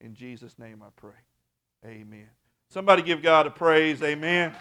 [0.00, 1.12] In Jesus' name I pray.
[1.84, 2.28] Amen.
[2.70, 4.02] Somebody give God a praise.
[4.02, 4.54] Amen.